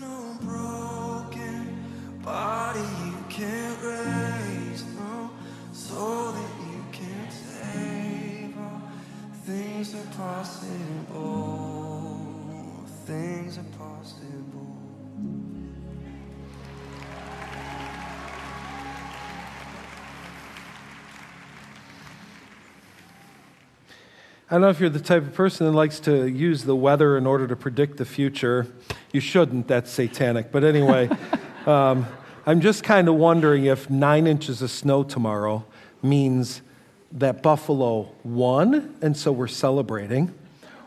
[0.00, 1.62] no broken
[2.22, 5.30] body you can't raise, no
[5.72, 8.58] soul that you can't save.
[8.58, 8.82] All
[9.44, 11.26] things are possible.
[13.06, 13.65] Things are
[24.48, 27.18] I don't know if you're the type of person that likes to use the weather
[27.18, 28.68] in order to predict the future.
[29.12, 30.52] You shouldn't, that's satanic.
[30.52, 31.10] But anyway,
[31.66, 32.06] um,
[32.46, 35.64] I'm just kind of wondering if nine inches of snow tomorrow
[36.00, 36.62] means
[37.10, 40.32] that Buffalo won, and so we're celebrating,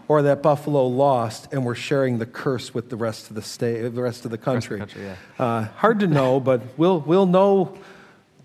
[0.08, 3.81] or that Buffalo lost, and we're sharing the curse with the rest of the state,
[3.81, 4.80] the rest of the country.
[4.80, 5.16] country, yeah.
[5.38, 7.78] uh, hard to know, but we'll, we'll know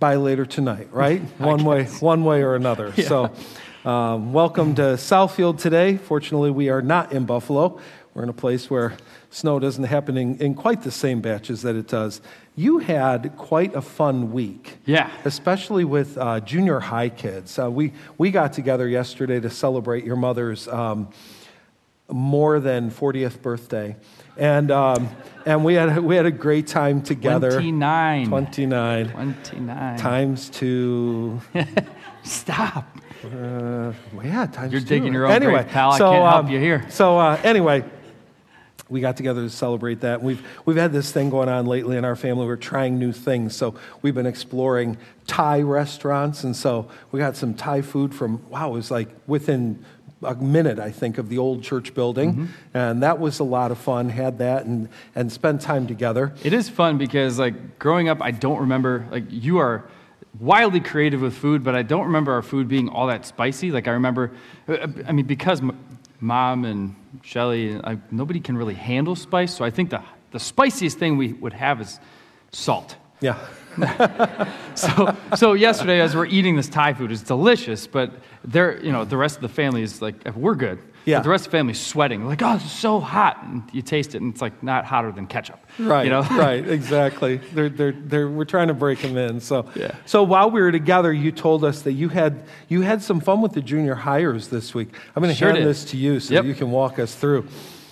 [0.00, 1.20] by later tonight, right?
[1.38, 2.92] One way, one way or another.
[3.00, 3.33] So,
[3.84, 5.98] um, welcome to Southfield today.
[5.98, 7.79] Fortunately, we are not in Buffalo.
[8.15, 8.97] We're in a place where
[9.30, 12.23] snow doesn't happen in, in quite the same batches that it does.
[12.56, 14.78] You had quite a fun week.
[14.86, 15.11] Yeah.
[15.25, 17.58] Especially with uh, junior high kids.
[17.58, 21.08] Uh, we, we got together yesterday to celebrate your mother's um,
[22.08, 23.97] more than 40th birthday.
[24.36, 25.08] And, um,
[25.45, 27.51] and we, had, we had a great time together.
[27.51, 28.28] 29.
[28.28, 29.98] 29 29.
[29.98, 31.41] times two.
[32.23, 32.86] Stop.
[33.25, 35.92] Uh, well, yeah, times You're digging your own anyway, grave, pal.
[35.92, 36.86] I so, can't help um, you here.
[36.91, 37.84] So uh, anyway,
[38.89, 40.22] we got together to celebrate that.
[40.22, 42.47] We've we've had this thing going on lately in our family.
[42.47, 43.56] We're trying new things.
[43.56, 48.70] So we've been exploring Thai restaurants, and so we got some Thai food from wow,
[48.70, 49.84] it was like within
[50.22, 52.77] a minute, I think, of the old church building, Mm-hmm.
[52.77, 54.08] and that was a lot of fun.
[54.08, 56.33] Had that and and spent time together.
[56.42, 59.84] It is fun because, like, growing up, I don't remember, like, you are
[60.40, 63.70] wildly creative with food, but I don't remember our food being all that spicy.
[63.70, 64.32] Like, I remember,
[64.68, 65.78] uh, I mean, because m-
[66.20, 70.98] mom and Shelly, I, nobody can really handle spice, so I think the, the spiciest
[70.98, 72.00] thing we would have is
[72.52, 72.96] salt.
[73.20, 73.38] Yeah.
[74.77, 78.11] So, so yesterday, as we're eating this Thai food, it's delicious, but
[78.44, 80.80] there, you know, the rest of the family is like, we're good.
[81.05, 81.19] Yeah.
[81.19, 82.25] But the rest of the family's sweating.
[82.27, 83.42] Like, oh, it's so hot.
[83.42, 85.59] And you taste it, and it's like not hotter than ketchup.
[85.79, 86.23] Right, You know?
[86.31, 87.37] right, exactly.
[87.53, 89.41] They're, they're, they're, we're trying to break them in.
[89.41, 89.95] So, Yeah.
[90.07, 93.42] so while we were together, you told us that you had, you had some fun
[93.42, 94.95] with the junior hires this week.
[95.15, 95.69] I'm going to Sure hand did.
[95.69, 96.45] this to you so Yep.
[96.47, 97.47] you can walk us through.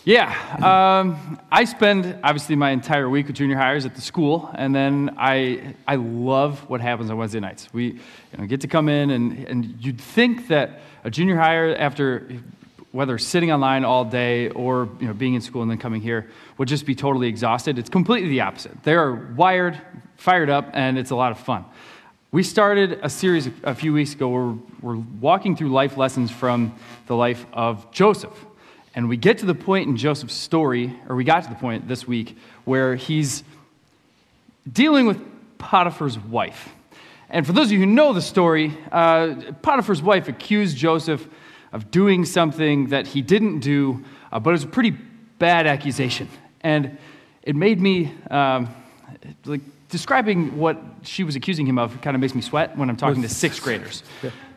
[0.05, 4.75] Yeah, um, I spend obviously my entire week with junior hires at the school, and
[4.75, 7.69] then I I love what happens on Wednesday nights.
[7.73, 8.01] We you
[8.37, 12.27] know, get to come in, and and you'd think that a junior hire after
[12.93, 16.31] whether sitting online all day or you know being in school and then coming here
[16.59, 17.79] would just be totally exhausted.
[17.79, 18.83] It's completely the opposite.
[18.85, 19.81] They are wired,
[20.17, 21.65] fired up, and it's a lot of fun.
[22.31, 26.75] We started a series a few weeks ago where we're walking through life lessons from
[27.07, 28.33] the life of Joseph.
[28.95, 31.89] And we get to the point in Joseph's story, or we got to the point
[31.89, 33.43] this week, where he's
[34.71, 35.19] dealing with
[35.59, 36.69] Potiphar's wife.
[37.31, 41.27] And for those of you who know the story, uh, Potiphar's wife accused Joseph
[41.73, 44.91] of doing something that he didn't do, uh, but it was a pretty
[45.39, 46.29] bad accusation.
[46.61, 46.99] And
[47.43, 48.69] it made me, um,
[49.45, 52.97] like, describing what she was accusing him of kind of makes me sweat when I'm
[52.97, 54.03] talking to sixth graders.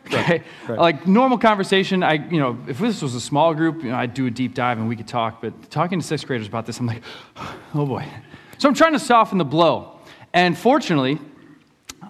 [0.06, 0.42] Okay?
[0.68, 0.78] right.
[0.78, 4.14] Like normal conversation, I, you know, if this was a small group, you know, I'd
[4.14, 6.78] do a deep dive and we could talk, but talking to sixth graders about this,
[6.78, 7.02] I'm like,
[7.74, 8.06] oh boy.
[8.58, 9.98] So I'm trying to soften the blow.
[10.32, 11.18] And fortunately,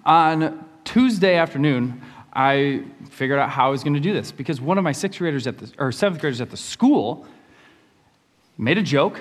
[0.05, 2.01] on Tuesday afternoon,
[2.37, 5.17] I figured out how I was going to do this because one of my sixth
[5.17, 7.25] graders at the, or seventh graders at the school
[8.59, 9.19] made a joke,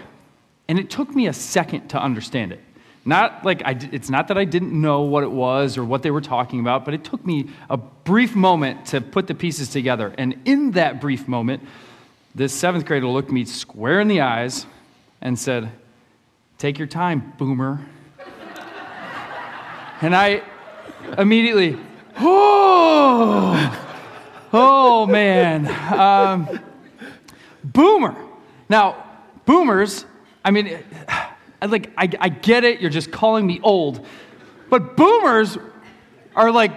[0.68, 2.60] and it took me a second to understand it.
[3.06, 6.10] Not like I, it's not that I didn't know what it was or what they
[6.10, 10.14] were talking about, but it took me a brief moment to put the pieces together.
[10.18, 11.62] And in that brief moment,
[12.34, 14.66] this seventh grader looked me square in the eyes
[15.22, 15.72] and said,
[16.58, 17.80] Take your time, boomer.
[20.02, 20.42] And I
[21.16, 21.78] immediately,
[22.18, 23.86] oh,
[24.52, 25.66] oh man.
[25.92, 26.60] Um,
[27.64, 28.16] boomer.
[28.68, 29.04] Now,
[29.44, 30.04] boomers,
[30.44, 30.78] I mean,
[31.66, 34.04] like I, I get it, you're just calling me old,
[34.68, 35.58] but boomers
[36.34, 36.72] are like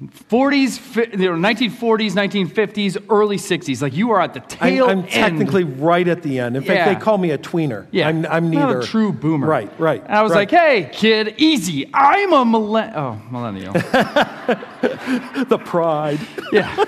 [0.00, 3.82] 40s, you know, 1940s, 1950s, early 60s.
[3.82, 5.08] Like you are at the I'm, tail I'm end.
[5.08, 6.56] technically right at the end.
[6.56, 6.94] In fact, Yeah.
[6.94, 7.86] they call me a tweener.
[7.90, 9.48] Yeah, I'm, I'm not a true boomer.
[9.48, 10.00] Right, right.
[10.04, 10.38] And I was right.
[10.38, 11.90] like, hey, kid, easy.
[11.92, 13.72] I'm a millenn- oh, millennial.
[15.44, 16.20] the pride.
[16.52, 16.84] yeah.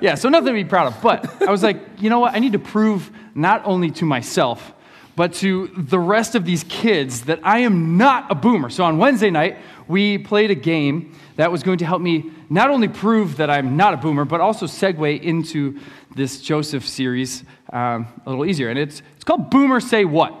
[0.00, 1.02] yeah, so nothing to be proud of.
[1.02, 2.34] But I was like, you know what?
[2.34, 4.72] I need to prove not only to myself,
[5.16, 8.70] but to the rest of these kids that I am not a boomer.
[8.70, 9.58] So on Wednesday night,
[9.92, 13.76] we played a game that was going to help me not only prove that I'm
[13.76, 15.78] not a boomer, but also segue into
[16.16, 18.70] this Joseph series um, a little easier.
[18.70, 20.34] And it's, it's called Boomer Say What.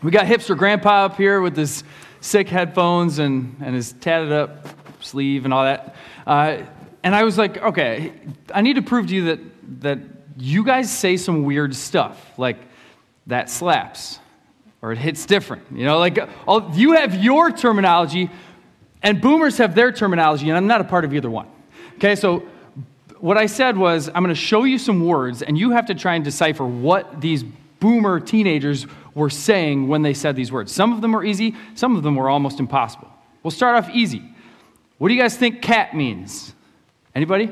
[0.00, 1.82] We got hipster grandpa up here with his
[2.20, 4.68] sick headphones and, and his tatted up
[5.00, 5.96] sleeve and all that.
[6.24, 6.62] Uh,
[7.02, 8.12] and I was like, okay,
[8.54, 9.40] I need to prove to you that,
[9.80, 9.98] that
[10.38, 12.58] you guys say some weird stuff, like
[13.26, 14.20] that slaps
[14.82, 15.62] or it hits different.
[15.72, 18.28] You know, like all, you have your terminology
[19.02, 21.48] and boomers have their terminology, and I'm not a part of either one.
[21.96, 22.40] Okay, so
[23.20, 25.94] what I said was, I'm going to show you some words, and you have to
[25.94, 27.44] try and decipher what these
[27.80, 30.72] boomer teenagers were saying when they said these words.
[30.72, 33.08] Some of them were easy, some of them were almost impossible.
[33.42, 34.22] We'll start off easy.
[34.98, 36.54] What do you guys think cat means?
[37.14, 37.50] Anybody?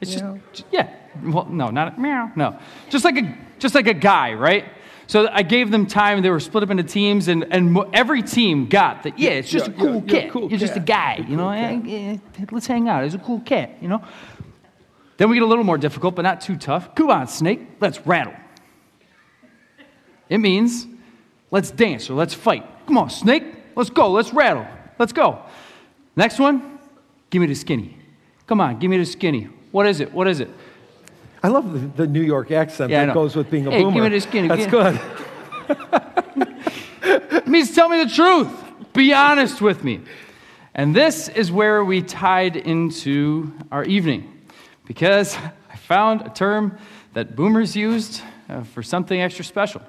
[0.00, 0.94] It's just, yeah.
[1.22, 2.30] Well, no, not a, meow.
[2.36, 2.58] No,
[2.90, 4.64] just like a just like a guy, right?
[5.06, 6.22] So I gave them time.
[6.22, 9.18] They were split up into teams, and, and every team got that.
[9.18, 10.24] Yeah, it's just Yeah, a cool yeah, cat.
[10.24, 10.86] yeah, cool You're just a cat.
[10.86, 12.20] guy, A you know.
[12.38, 13.04] cool let's hang out.
[13.04, 14.02] It's a cool cat, you know.
[15.16, 16.94] Then we get a little more difficult, but not too tough.
[16.94, 17.60] Come on, snake.
[17.80, 18.34] Let's rattle.
[20.28, 20.86] It means
[21.50, 22.64] let's dance or let's fight.
[22.86, 23.44] Come on, snake.
[23.76, 24.10] Let's go.
[24.10, 24.66] Let's rattle.
[24.98, 25.42] Let's go.
[26.16, 26.78] Next one.
[27.30, 27.96] Give me the skinny.
[28.46, 29.48] Come on, give me the skinny.
[29.72, 30.12] What is it?
[30.12, 30.48] What is it?
[31.44, 33.92] I love the, the New York accent Yeah, that goes with being a Hey, give
[33.92, 34.04] boomer.
[34.04, 35.00] me the skinny, That's give- good.
[37.06, 38.48] It means tell me the truth.
[38.94, 40.00] Be honest with me.
[40.74, 44.40] And this is where we tied into our evening
[44.86, 45.36] because
[45.70, 46.78] I found a term
[47.12, 49.82] that boomers used uh, for something extra special.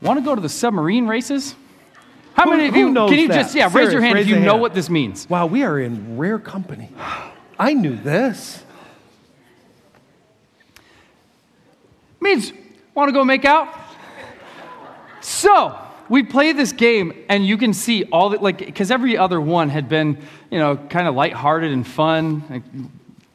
[0.00, 1.56] Want to go to the submarine races?
[2.34, 3.34] How Who- many of you knows can you that?
[3.42, 4.60] just yeah, raise your hand raise if you know hand.
[4.60, 5.28] what this means?
[5.28, 6.88] Wow, we are in rare company.
[7.58, 8.62] I knew this.
[12.20, 12.52] Means
[12.94, 13.68] want to go make out?
[15.20, 15.78] So
[16.08, 19.68] we play this game and you can see all the like because every other one
[19.68, 20.18] had been
[20.50, 22.62] you know kind of lighthearted and fun like,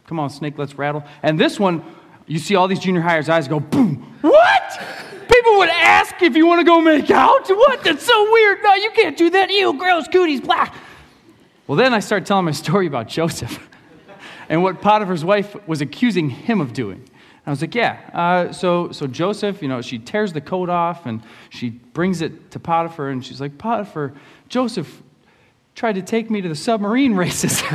[0.07, 1.03] come on snake let's rattle.
[1.21, 1.83] And this one
[2.25, 4.17] you see all these junior hires eyes go boom.
[4.21, 4.81] What?
[5.27, 7.47] People would ask if you want to go make out?
[7.49, 7.83] What?
[7.83, 8.59] That's so weird.
[8.63, 9.51] No you can't do that.
[9.51, 10.07] Ew gross.
[10.07, 10.69] Cooties blah.
[11.67, 13.69] Well then i started telling my story about joseph
[14.49, 17.09] and what Potiphar's wife was accusing him of doing.
[17.45, 17.99] I was like, yeah.
[18.13, 22.51] Uh, so, so Joseph, you know, she tears the coat off and she brings it
[22.51, 24.13] to Potiphar, and she's like, Potiphar,
[24.47, 25.03] Joseph
[25.75, 27.61] tried to take me to the submarine races.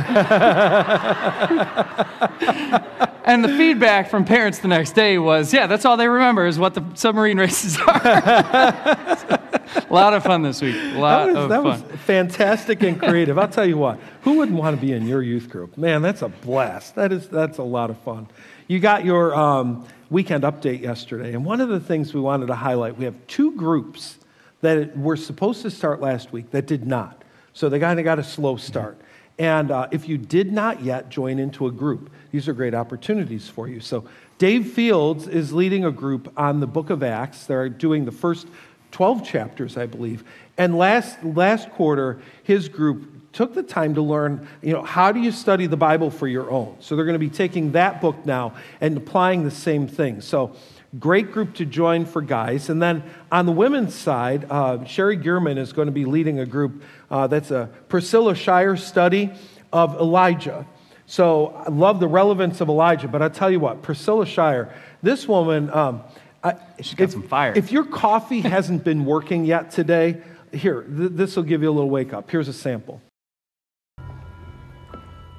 [3.25, 6.57] and the feedback from parents the next day was, yeah, that's all they remember is
[6.57, 8.01] what the submarine races are.
[8.07, 10.75] a lot of fun this week.
[10.75, 11.89] A lot That was, of that fun.
[11.91, 13.37] was fantastic and creative.
[13.37, 13.99] I'll tell you what.
[14.21, 15.77] Who wouldn't want to be in your youth group?
[15.77, 16.95] Man, that's a blast.
[16.95, 18.27] That is that's a lot of fun.
[18.67, 22.55] You got your um, weekend update yesterday, and one of the things we wanted to
[22.55, 24.17] highlight, we have two groups
[24.61, 27.23] that were supposed to start last week that did not.
[27.53, 28.99] So they kind of got a slow start.
[29.37, 33.47] And uh, if you did not yet join into a group, these are great opportunities
[33.47, 33.79] for you.
[33.79, 34.03] So
[34.37, 37.45] Dave Fields is leading a group on the book of Acts.
[37.45, 38.47] They're doing the first
[38.91, 40.23] 12 chapters, I believe.
[40.57, 45.19] And last, last quarter, his group took the time to learn, you know, how do
[45.19, 46.75] you study the Bible for your own?
[46.79, 50.21] So they're going to be taking that book now and applying the same thing.
[50.21, 50.55] So
[50.97, 52.69] great group to join for guys.
[52.69, 56.45] And then on the women's side, uh, Sherry Gearman is going to be leading a
[56.45, 56.81] group
[57.11, 59.31] uh, that's a Priscilla Shirer study
[59.71, 60.65] of Elijah.
[61.05, 65.27] So I love the relevance of Elijah, but I tell you what, Priscilla Shirer, this
[65.27, 66.03] woman, um,
[66.43, 67.53] I, She's got some fire.
[67.55, 70.21] If your coffee hasn't been working yet today,
[70.53, 72.31] here, th- this will give you a little wake up.
[72.31, 73.01] Here's a sample.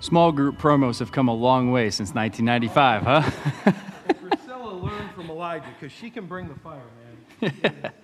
[0.01, 3.73] Small group promos have come a long way since 1995, huh?
[4.29, 6.83] Priscilla learned from Elijah because she can bring the fire,
[7.43, 7.93] man.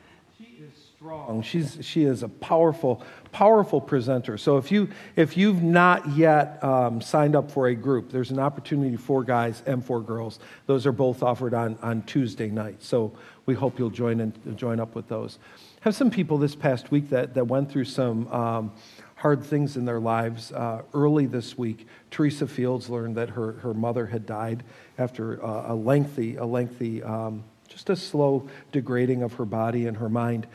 [1.07, 1.41] strong.
[1.43, 4.37] She's she is a powerful, powerful presenter.
[4.37, 8.41] So if you if you've not yet um, signed up for a group, there's an
[8.41, 10.41] opportunity for guys and for girls.
[10.67, 12.83] Those are both offered on on Tuesday night.
[12.83, 13.13] So
[13.47, 15.39] we hope you'll join and join up with those.
[15.83, 18.27] Have some people this past week that that went through some.
[18.29, 18.73] Um,
[19.19, 20.53] hard things in their lives.
[20.53, 24.63] Uh, early this week, Teresa Fields learned that her, her mother had died
[24.99, 29.97] after uh, a lengthy, a lengthy, um, just a slow degrading of her body and
[29.97, 30.47] her mind.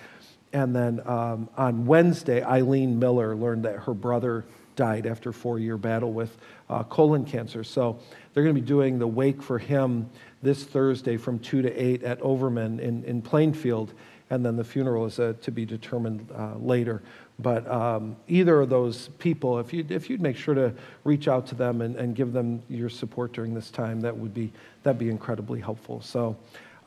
[0.53, 5.77] And then um, on Wednesday, Eileen Miller learned that her brother died after a four-year
[5.77, 6.37] battle with
[6.69, 7.63] uh, colon cancer.
[7.63, 7.99] So
[8.33, 10.09] they're going to be doing the wake for him
[10.41, 13.93] this Thursday from 2 to 8 at Overman in, in Plainfield
[14.31, 17.03] and then the funeral is uh, to be determined uh, later.
[17.37, 21.45] But um, either of those people, if you'd, if you'd make sure to reach out
[21.47, 24.53] to them and, and give them your support during this time, that would be,
[24.83, 25.99] that'd be incredibly helpful.
[26.01, 26.37] So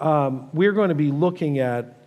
[0.01, 2.04] um, we're going to be looking at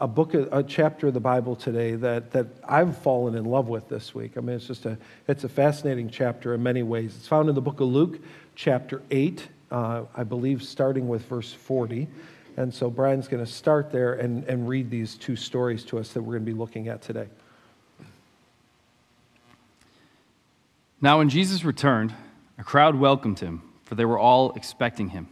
[0.00, 3.88] a book, a chapter of the Bible today that, that I've fallen in love with
[3.90, 4.38] this week.
[4.38, 4.96] I mean, it's just a,
[5.28, 7.14] it's a fascinating chapter in many ways.
[7.16, 8.18] It's found in the book of Luke,
[8.54, 12.08] chapter 8, uh, I believe, starting with verse 40.
[12.56, 16.12] And so Brian's going to start there and, and read these two stories to us
[16.14, 17.28] that we're going to be looking at today.
[21.02, 22.14] Now, when Jesus returned,
[22.58, 25.28] a crowd welcomed him, for they were all expecting him.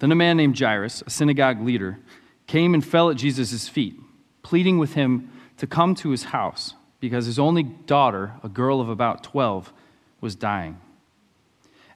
[0.00, 2.00] Then a man named Jairus, a synagogue leader,
[2.46, 3.98] came and fell at Jesus' feet,
[4.42, 8.88] pleading with him to come to his house, because his only daughter, a girl of
[8.88, 9.72] about 12,
[10.20, 10.78] was dying.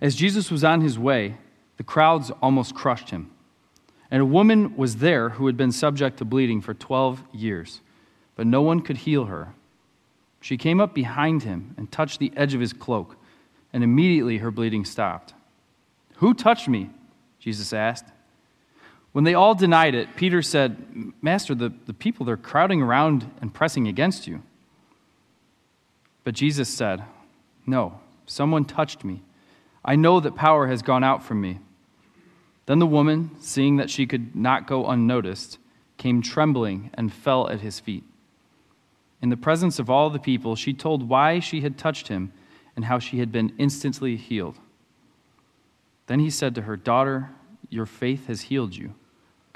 [0.00, 1.36] As Jesus was on his way,
[1.76, 3.30] the crowds almost crushed him.
[4.10, 7.80] And a woman was there who had been subject to bleeding for 12 years,
[8.34, 9.54] but no one could heal her.
[10.40, 13.16] She came up behind him and touched the edge of his cloak,
[13.72, 15.34] and immediately her bleeding stopped.
[16.16, 16.90] Who touched me?
[17.38, 18.06] Jesus asked.
[19.16, 20.76] When they all denied it, Peter said,
[21.22, 24.42] Master, the, the people, they're crowding around and pressing against you.
[26.22, 27.02] But Jesus said,
[27.64, 29.22] No, someone touched me.
[29.82, 31.60] I know that power has gone out from me.
[32.66, 35.56] Then the woman, seeing that she could not go unnoticed,
[35.96, 38.04] came trembling and fell at his feet.
[39.22, 42.34] In the presence of all the people, she told why she had touched him
[42.76, 44.58] and how she had been instantly healed.
[46.06, 47.30] Then he said to her, Daughter,
[47.70, 48.92] your faith has healed you.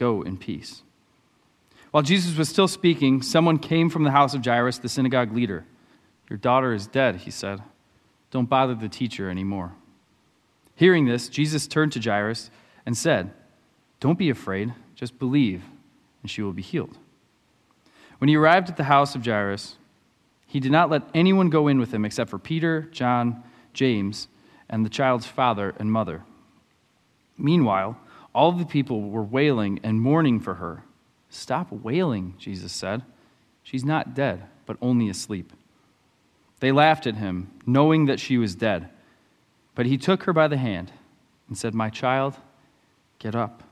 [0.01, 0.83] Go in peace.
[1.91, 5.67] While Jesus was still speaking, someone came from the house of Jairus, the synagogue leader.
[6.31, 7.61] Your daughter is dead, he said.
[8.31, 9.73] Don't bother the teacher anymore.
[10.75, 12.51] Hearing this, Jesus turned to Jairus
[12.87, 13.31] and said,
[14.01, 15.65] Don't be afraid, just believe,
[16.23, 16.97] and she will be healed.
[18.17, 19.77] When he arrived at the house of Jairus,
[20.47, 23.43] he did not let anyone go in with him except for Peter, John,
[23.75, 24.29] James,
[24.67, 26.23] and the child's father and mother.
[27.37, 27.99] Meanwhile,
[28.35, 30.85] all the people were wailing and mourning for her.
[31.29, 33.03] Stop wailing, Jesus said.
[33.63, 35.53] She's not dead, but only asleep.
[36.61, 38.89] They laughed at him, knowing that she was dead.
[39.75, 40.93] But he took her by the hand
[41.49, 42.37] and said, My child,
[43.19, 43.63] get up.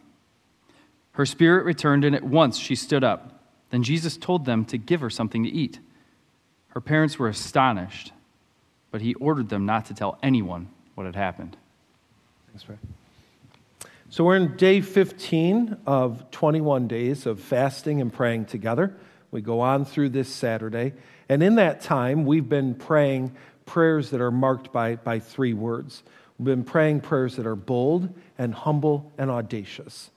[1.13, 3.43] Her spirit returned, and at once she stood up.
[3.71, 5.81] Then Jesus told them to give her something to eat.
[6.69, 8.13] Her parents were astonished,
[8.91, 11.57] but he ordered them not to tell anyone what had happened.
[12.47, 12.77] Thanks, Ray.
[14.11, 18.97] So we're in day 15 of 21 days of fasting and praying together.
[19.31, 20.95] We go on through this Saturday.
[21.29, 23.37] And in that time, we've been praying
[23.67, 26.03] prayers that are marked by, by three words.
[26.39, 30.11] We've been praying prayers that are bold and humble and audacious.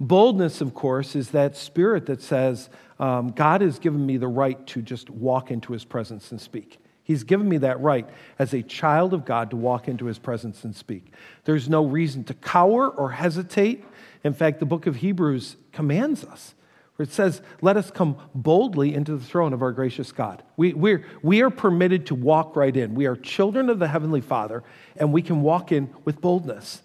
[0.00, 4.66] Boldness, of course, is that spirit that says, um, God has given me the right
[4.68, 6.78] to just walk into his presence and speak.
[7.06, 10.64] He's given me that right as a child of God to walk into his presence
[10.64, 11.12] and speak.
[11.44, 13.84] There's no reason to cower or hesitate.
[14.24, 16.56] In fact, the book of Hebrews commands us,
[16.98, 20.42] it says, Let us come boldly into the throne of our gracious God.
[20.56, 22.96] We, we're, we are permitted to walk right in.
[22.96, 24.64] We are children of the Heavenly Father,
[24.96, 26.82] and we can walk in with boldness.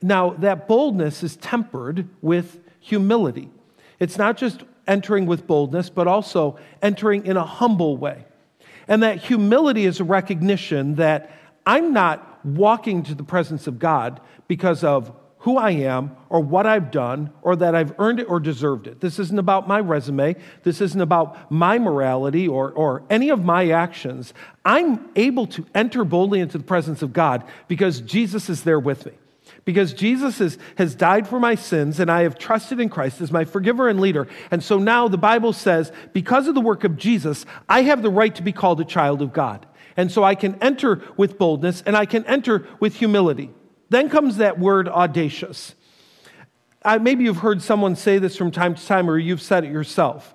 [0.00, 3.50] Now, that boldness is tempered with humility.
[3.98, 8.24] It's not just entering with boldness, but also entering in a humble way.
[8.90, 11.30] And that humility is a recognition that
[11.64, 16.66] I'm not walking to the presence of God because of who I am or what
[16.66, 19.00] I've done or that I've earned it or deserved it.
[19.00, 20.34] This isn't about my resume.
[20.64, 24.34] This isn't about my morality or, or any of my actions.
[24.64, 29.06] I'm able to enter boldly into the presence of God because Jesus is there with
[29.06, 29.12] me
[29.64, 33.30] because Jesus is, has died for my sins and I have trusted in Christ as
[33.30, 34.26] my forgiver and leader.
[34.50, 38.10] And so now the Bible says, because of the work of Jesus, I have the
[38.10, 39.66] right to be called a child of God.
[39.96, 43.50] And so I can enter with boldness and I can enter with humility.
[43.90, 45.74] Then comes that word audacious.
[46.82, 49.72] Uh, maybe you've heard someone say this from time to time, or you've said it
[49.72, 50.34] yourself.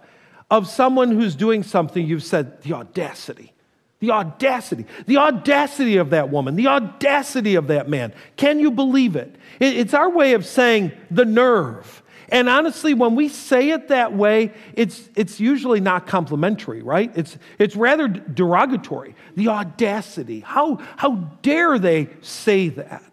[0.51, 3.55] Of someone who's doing something, you've said, the audacity.
[4.00, 8.14] The audacity, the audacity of that woman, the audacity of that man.
[8.36, 9.36] Can you believe it?
[9.60, 12.04] It's our way of saying the nerve.
[12.30, 17.12] And honestly, when we say it that way, it's, it's usually not complimentary, right?
[17.16, 19.16] It's, it's rather derogatory.
[19.36, 20.40] The audacity.
[20.42, 23.04] How, how dare they say that?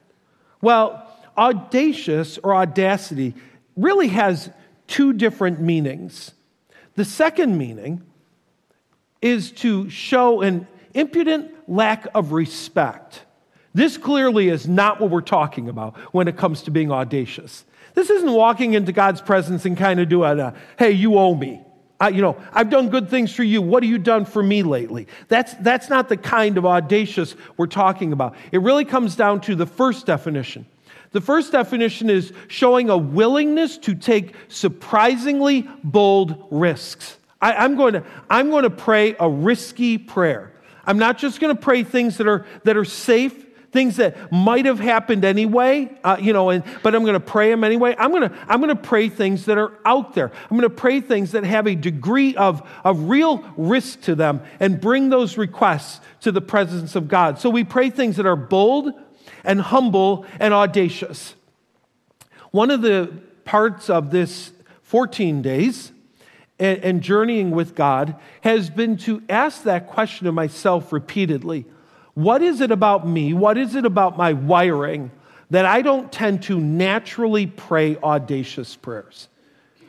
[0.60, 3.34] Well, audacious or audacity
[3.76, 4.50] really has
[4.86, 6.32] two different meanings.
[6.94, 8.02] The second meaning
[9.20, 13.22] is to show an impudent lack of respect.
[13.74, 17.64] This clearly is not what we're talking about when it comes to being audacious.
[17.94, 21.60] This isn't walking into God's presence and kind of doing a, hey, you owe me.
[22.00, 23.62] I, you know, I've done good things for you.
[23.62, 25.06] What have you done for me lately?
[25.28, 28.34] That's, that's not the kind of audacious we're talking about.
[28.50, 30.66] It really comes down to the first definition.
[31.12, 37.18] The first definition is showing a willingness to take surprisingly bold risks.
[37.40, 40.51] I, am going to, I'm going to pray a risky prayer.
[40.86, 44.66] I'm not just going to pray things that are, that are safe, things that might
[44.66, 47.96] have happened anyway, uh, you know, and, but I'm going to pray them anyway.
[47.98, 50.30] I'm going to I'm going to pray things that are out there.
[50.50, 54.42] I'm going to pray things that have a degree of, of real risk to them
[54.60, 57.38] and bring those requests to the presence of God.
[57.38, 58.92] So we pray things that are bold
[59.42, 61.34] and humble and audacious.
[62.50, 63.12] One of the
[63.44, 65.92] parts of this 14 days
[66.62, 71.66] and, and journeying with God has been to ask that question of myself repeatedly
[72.14, 73.34] What is it about me?
[73.34, 75.10] What is it about my wiring
[75.50, 79.28] that I don't tend to naturally pray audacious prayers?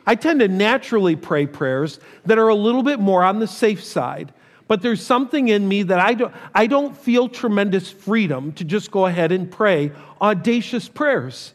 [0.06, 3.82] I tend to naturally pray prayers that are a little bit more on the safe
[3.82, 4.34] side.
[4.66, 8.90] But there's something in me that I don't, I don't feel tremendous freedom to just
[8.90, 11.52] go ahead and pray audacious prayers.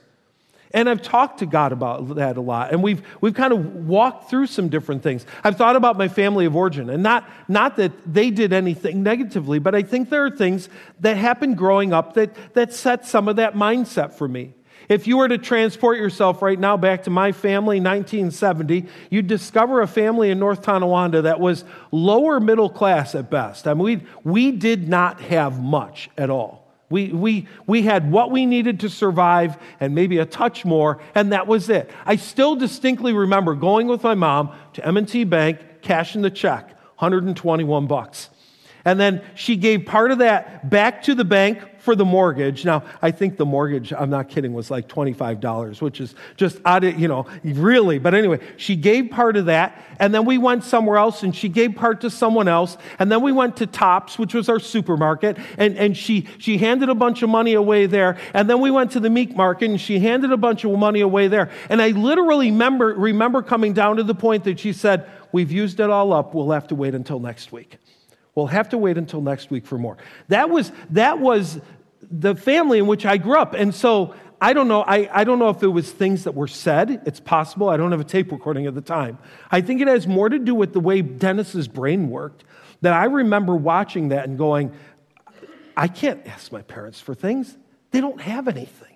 [0.71, 2.71] And I've talked to God about that a lot.
[2.71, 5.25] And we've, we've kind of walked through some different things.
[5.43, 9.57] I've thought about my family of origin, and not, not that they did anything negatively,
[9.57, 13.37] but I think there are things that happened growing up that, that set some of
[13.37, 14.53] that mindset for me.
[14.89, 19.81] If you were to transport yourself right now back to my family, 1970, you'd discover
[19.81, 23.67] a family in North Tonawanda that was lower middle class at best.
[23.67, 26.68] I mean, we, we did not have much at all.
[26.89, 31.31] We, we, we had what we needed to survive and maybe a touch more, and
[31.31, 31.91] that was it.
[32.05, 37.87] I still distinctly remember going with my mom to M&T Bank, cashing the check, 121
[37.87, 38.29] bucks.
[38.85, 42.65] And then she gave part of that back to the bank for the mortgage.
[42.65, 46.83] Now, I think the mortgage, I'm not kidding, was like $25, which is just out
[46.83, 47.97] of, you know, really.
[47.97, 49.83] But anyway, she gave part of that.
[49.97, 52.77] And then we went somewhere else and she gave part to someone else.
[52.99, 55.39] And then we went to Tops, which was our supermarket.
[55.57, 58.19] And, and she, she handed a bunch of money away there.
[58.35, 61.01] And then we went to the meat market and she handed a bunch of money
[61.01, 61.49] away there.
[61.69, 65.79] And I literally remember, remember coming down to the point that she said, We've used
[65.79, 66.35] it all up.
[66.35, 67.79] We'll have to wait until next week.
[68.39, 69.97] We'll have to wait until next week for more.
[70.29, 71.59] That was, that was
[72.09, 73.53] the family in which I grew up.
[73.53, 76.47] And so I don't know, I, I don't know if it was things that were
[76.47, 77.01] said.
[77.05, 77.69] It's possible.
[77.69, 79.17] I don't have a tape recording at the time.
[79.51, 82.43] I think it has more to do with the way Dennis's brain worked.
[82.81, 84.71] That I remember watching that and going,
[85.75, 87.57] I can't ask my parents for things.
[87.91, 88.95] They don't have anything.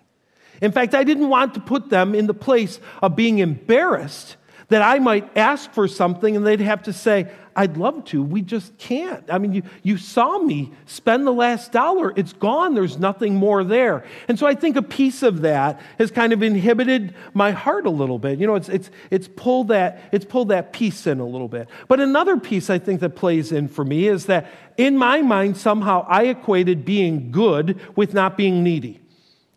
[0.62, 4.38] In fact, I didn't want to put them in the place of being embarrassed
[4.74, 8.24] that I might ask for something and they'd have to say, I'd love to.
[8.24, 9.24] We just can't.
[9.30, 12.12] I mean, you, you saw me spend the last dollar.
[12.16, 12.74] It's gone.
[12.74, 14.04] There's nothing more there.
[14.28, 17.92] And so I think a piece of that has kind of inhibited my heart a
[17.92, 18.40] little bit.
[18.40, 21.68] You know, it's, it's, it's, pulled that, it's pulled that piece in a little bit.
[21.88, 25.58] But another piece I think that plays in for me is that in my mind,
[25.58, 29.02] somehow I equated being good with not being needy.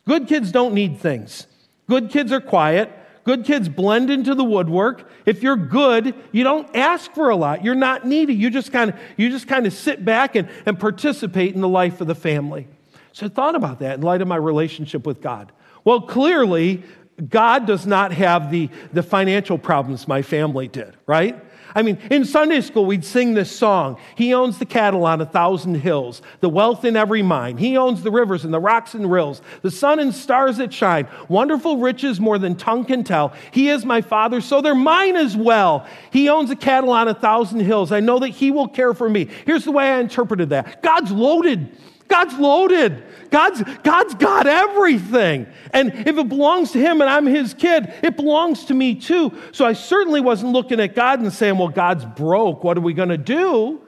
[0.07, 1.47] Good kids don't need things.
[1.89, 2.93] Good kids are quiet.
[3.27, 5.11] Good kids blend into the woodwork.
[5.27, 7.65] If you're good, you don't ask for a lot.
[7.65, 8.35] You're not needy.
[8.35, 11.69] You just kind of, you just kind of sit back and, and participate in the
[11.69, 12.69] life of the family.
[13.11, 15.51] So I thought about that in light of my relationship with God.
[15.83, 16.85] Well, clearly,
[17.29, 21.37] God does not have the, the financial problems my family did, right?
[21.77, 25.27] I mean, in Sunday school, we'd sing this song He owns the cattle on a
[25.27, 27.59] thousand hills, the wealth in every mine.
[27.59, 31.07] He owns the rivers and the rocks and rills, the sun and stars that shine,
[31.29, 33.35] wonderful riches more than tongue can tell.
[33.53, 35.87] He is my father, so they're mine as well.
[36.11, 37.93] He owns the cattle on a thousand hills.
[37.93, 39.29] I know that He will care for me.
[39.45, 41.77] Here's the way I interpreted that God's loaded.
[42.09, 43.03] God's loaded.
[43.31, 45.47] God's, God's got everything.
[45.73, 49.33] And if it belongs to Him and I'm His kid, it belongs to me too.
[49.53, 52.65] So I certainly wasn't looking at God and saying, well, God's broke.
[52.65, 53.81] What are we going to do?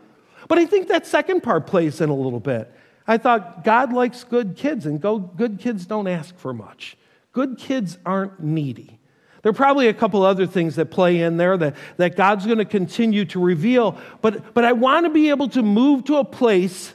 [0.48, 2.72] But I think that second part plays in a little bit.
[3.07, 6.96] I thought God likes good kids, and go, good kids don't ask for much.
[7.33, 8.98] Good kids aren't needy.
[9.42, 12.59] There are probably a couple other things that play in there that, that God's going
[12.59, 16.24] to continue to reveal, but, but I want to be able to move to a
[16.24, 16.92] place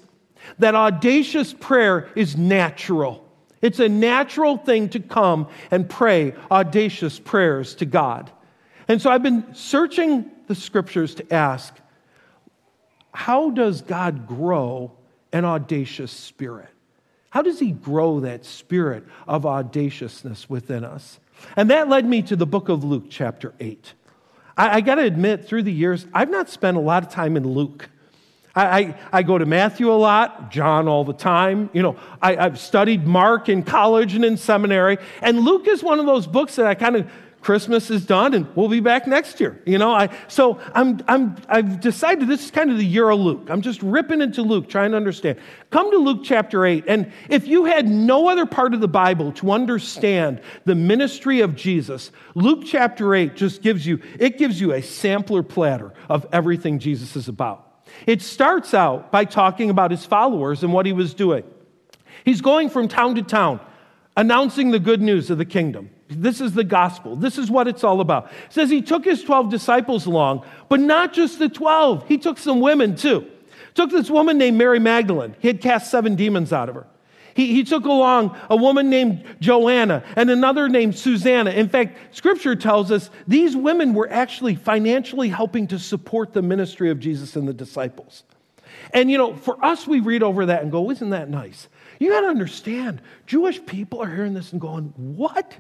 [0.60, 3.24] that audacious prayer is natural.
[3.62, 8.32] It's a natural thing to come and pray audacious prayers to God.
[8.88, 11.74] And so I've been searching the scriptures to ask
[13.14, 14.92] how does God grow
[15.32, 16.70] an audacious spirit?
[17.30, 21.20] How does He grow that spirit of audaciousness within us?
[21.56, 23.94] And that led me to the book of Luke, chapter 8.
[24.58, 27.38] I, I got to admit, through the years, I've not spent a lot of time
[27.38, 27.90] in Luke.
[28.56, 31.72] I, I, I, go to Matthew a lot, John all the time.
[31.74, 35.00] You know, I, I've studied Mark in college and in seminary.
[35.22, 37.12] And Luke is one of those books that I kind of,
[37.44, 39.62] Christmas is done and we'll be back next year.
[39.66, 43.20] You know, I, so I'm, I'm, I've decided this is kind of the year of
[43.20, 43.48] Luke.
[43.50, 45.39] I'm just ripping into Luke, trying to understand.
[45.70, 46.86] Come to Luke chapter 8.
[46.88, 51.56] And if you had no other part of the Bible to understand the ministry of
[51.56, 56.80] Jesus, Luke chapter 8 just gives you, it gives you a sampler platter of everything
[56.80, 57.73] Jesus is about.
[58.08, 61.44] It starts out by talking about his followers and what he was doing.
[62.26, 63.60] He's going from town to town,
[64.16, 65.90] announcing the good news of the kingdom.
[66.10, 67.16] This is the gospel.
[67.16, 68.26] This is what it's all about.
[68.46, 72.08] It says he took his 12 disciples along, but not just the 12.
[72.08, 73.28] He took some women too.
[73.74, 75.36] Took this woman named Mary Magdalene.
[75.40, 76.88] He had cast seven demons out of her.
[77.36, 81.52] He, he took along a woman named Joanna and another named Susanna.
[81.52, 86.89] In fact, scripture tells us these women were actually financially helping to support the ministry
[86.89, 88.24] of Jesus and the disciples.
[88.93, 91.67] And you know, for us, we read over that and go, isn't that nice?
[92.00, 95.54] You got to understand, Jewish people are hearing this and going, what?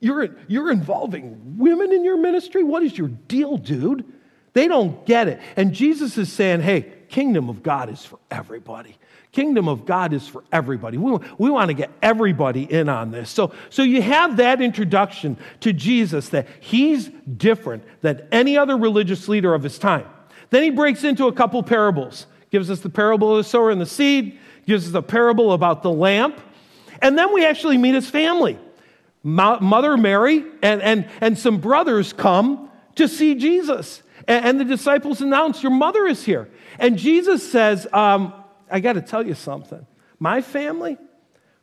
[0.00, 2.62] You're, you're involving women in your ministry?
[2.62, 4.04] What is your deal, dude?
[4.52, 5.40] They don't get it.
[5.56, 8.96] And Jesus is saying, hey, kingdom of God is for everybody.
[9.34, 10.96] Kingdom of God is for everybody.
[10.96, 13.28] We, we want to get everybody in on this.
[13.28, 19.26] So, so you have that introduction to Jesus that he's different than any other religious
[19.26, 20.06] leader of his time.
[20.50, 22.28] Then he breaks into a couple parables.
[22.50, 25.82] Gives us the parable of the sower and the seed, gives us a parable about
[25.82, 26.40] the lamp,
[27.02, 28.56] and then we actually meet his family.
[29.24, 34.00] Mother Mary and, and, and some brothers come to see Jesus.
[34.28, 36.48] And, and the disciples announce, Your mother is here.
[36.78, 38.32] And Jesus says, um,
[38.74, 39.86] I got to tell you something.
[40.18, 40.98] My family,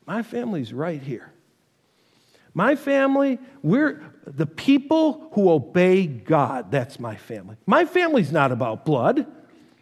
[0.05, 1.29] my family's right here.
[2.53, 6.71] My family, we're the people who obey God.
[6.71, 7.57] That's my family.
[7.65, 9.27] My family's not about blood.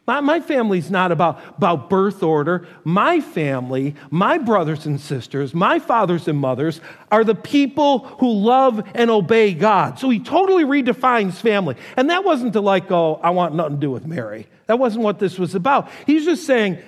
[0.08, 2.68] My, my family's not about, about birth order.
[2.84, 8.90] My family, my brothers and sisters, my fathers and mothers are the people who love
[8.96, 10.00] and obey God.
[10.00, 11.76] So he totally redefines family.
[11.96, 14.48] And that wasn't to like, oh, I want nothing to do with Mary.
[14.66, 15.92] That wasn't what this was about.
[16.08, 16.80] He's just saying,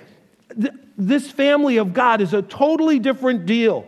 [0.96, 3.86] this family of God is a totally different deal.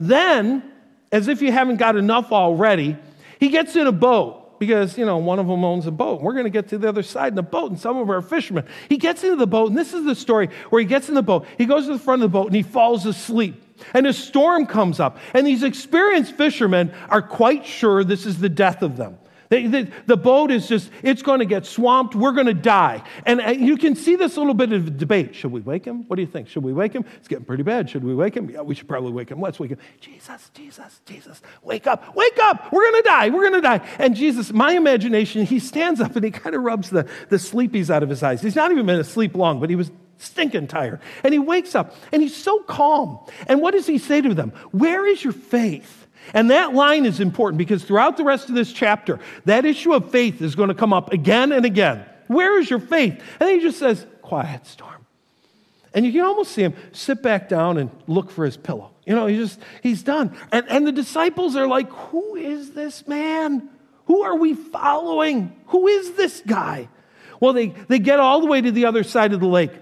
[0.00, 0.62] Then,
[1.10, 2.96] as if you haven't got enough already,
[3.40, 6.20] he gets in a boat because, you know, one of them owns a boat.
[6.20, 8.16] We're going to get to the other side in the boat, and some of them
[8.16, 8.66] are fishermen.
[8.88, 11.22] He gets into the boat, and this is the story where he gets in the
[11.22, 11.46] boat.
[11.56, 13.62] He goes to the front of the boat, and he falls asleep.
[13.94, 18.48] And a storm comes up, and these experienced fishermen are quite sure this is the
[18.48, 19.18] death of them.
[19.48, 22.14] They, they, the boat is just, it's going to get swamped.
[22.14, 23.02] We're going to die.
[23.24, 25.34] And, and you can see this little bit of debate.
[25.34, 26.06] Should we wake him?
[26.06, 26.48] What do you think?
[26.48, 27.04] Should we wake him?
[27.16, 27.88] It's getting pretty bad.
[27.88, 28.50] Should we wake him?
[28.50, 29.40] Yeah, we should probably wake him.
[29.40, 29.78] Let's wake him.
[30.00, 32.70] Jesus, Jesus, Jesus, wake up, wake up.
[32.72, 33.28] We're going to die.
[33.30, 33.88] We're going to die.
[33.98, 37.88] And Jesus, my imagination, he stands up and he kind of rubs the, the sleepies
[37.88, 38.42] out of his eyes.
[38.42, 41.00] He's not even been asleep long, but he was stinking tired.
[41.24, 43.18] And he wakes up and he's so calm.
[43.46, 44.52] And what does he say to them?
[44.72, 45.97] Where is your faith?
[46.34, 50.10] And that line is important because throughout the rest of this chapter, that issue of
[50.10, 52.04] faith is going to come up again and again.
[52.26, 53.22] Where is your faith?
[53.40, 55.06] And he just says, quiet storm.
[55.94, 58.90] And you can almost see him sit back down and look for his pillow.
[59.06, 60.36] You know, he's just, he's done.
[60.52, 63.70] And, and the disciples are like, who is this man?
[64.06, 65.56] Who are we following?
[65.68, 66.88] Who is this guy?
[67.40, 69.72] Well, they, they get all the way to the other side of the lake.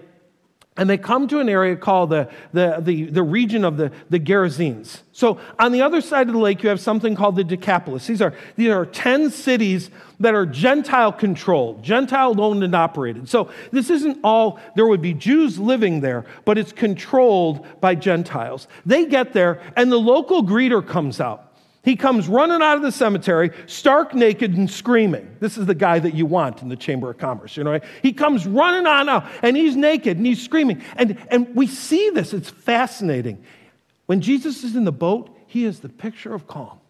[0.78, 4.20] And they come to an area called the, the, the, the, region of the, the
[4.20, 5.00] Gerasenes.
[5.12, 8.06] So on the other side of the lake, you have something called the Decapolis.
[8.06, 13.28] These are, these are 10 cities that are Gentile controlled, Gentile owned and operated.
[13.28, 18.68] So this isn't all, there would be Jews living there, but it's controlled by Gentiles.
[18.84, 21.55] They get there, and the local greeter comes out.
[21.86, 25.36] He comes running out of the cemetery, stark naked and screaming.
[25.38, 27.70] This is the guy that you want in the Chamber of Commerce, you know.
[27.70, 27.84] Right?
[28.02, 30.82] He comes running on out and he's naked and he's screaming.
[30.96, 33.44] And, and we see this, it's fascinating.
[34.06, 36.80] When Jesus is in the boat, he is the picture of calm.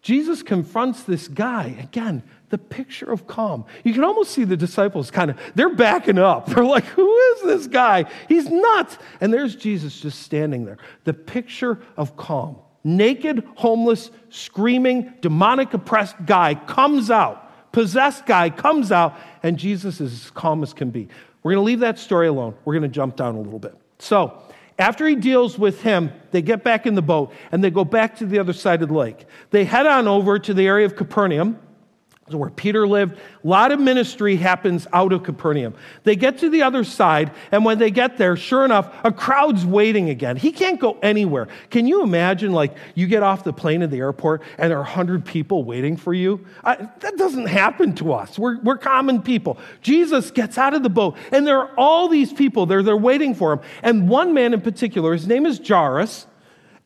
[0.00, 3.66] Jesus confronts this guy, again, the picture of calm.
[3.84, 6.46] You can almost see the disciples kind of, they're backing up.
[6.54, 8.06] They're like, who is this guy?
[8.26, 8.96] He's nuts.
[9.20, 16.16] And there's Jesus just standing there, the picture of calm naked, homeless, screaming, demonic oppressed
[16.26, 21.08] guy comes out, possessed guy comes out, and Jesus is as calm as can be.
[21.42, 22.54] We're going to leave that story alone.
[22.64, 23.74] We're going to jump down a little bit.
[23.98, 24.40] So,
[24.78, 28.16] after he deals with him, they get back in the boat and they go back
[28.16, 29.24] to the other side of the lake.
[29.50, 31.58] They head on over to the area of Capernaum
[32.28, 33.18] where Peter lived.
[33.18, 35.74] A lot of ministry happens out of Capernaum.
[36.04, 39.66] They get to the other side, and when they get there, sure enough, a crowd's
[39.66, 40.36] waiting again.
[40.36, 41.48] He can't go anywhere.
[41.70, 44.82] Can you imagine, like, you get off the plane at the airport and there are
[44.82, 46.44] 100 people waiting for you?
[46.62, 48.38] I, that doesn't happen to us.
[48.38, 49.58] We're, we're common people.
[49.82, 53.34] Jesus gets out of the boat, and there are all these people there, they're waiting
[53.34, 53.60] for him.
[53.82, 56.26] And one man in particular, his name is Jairus,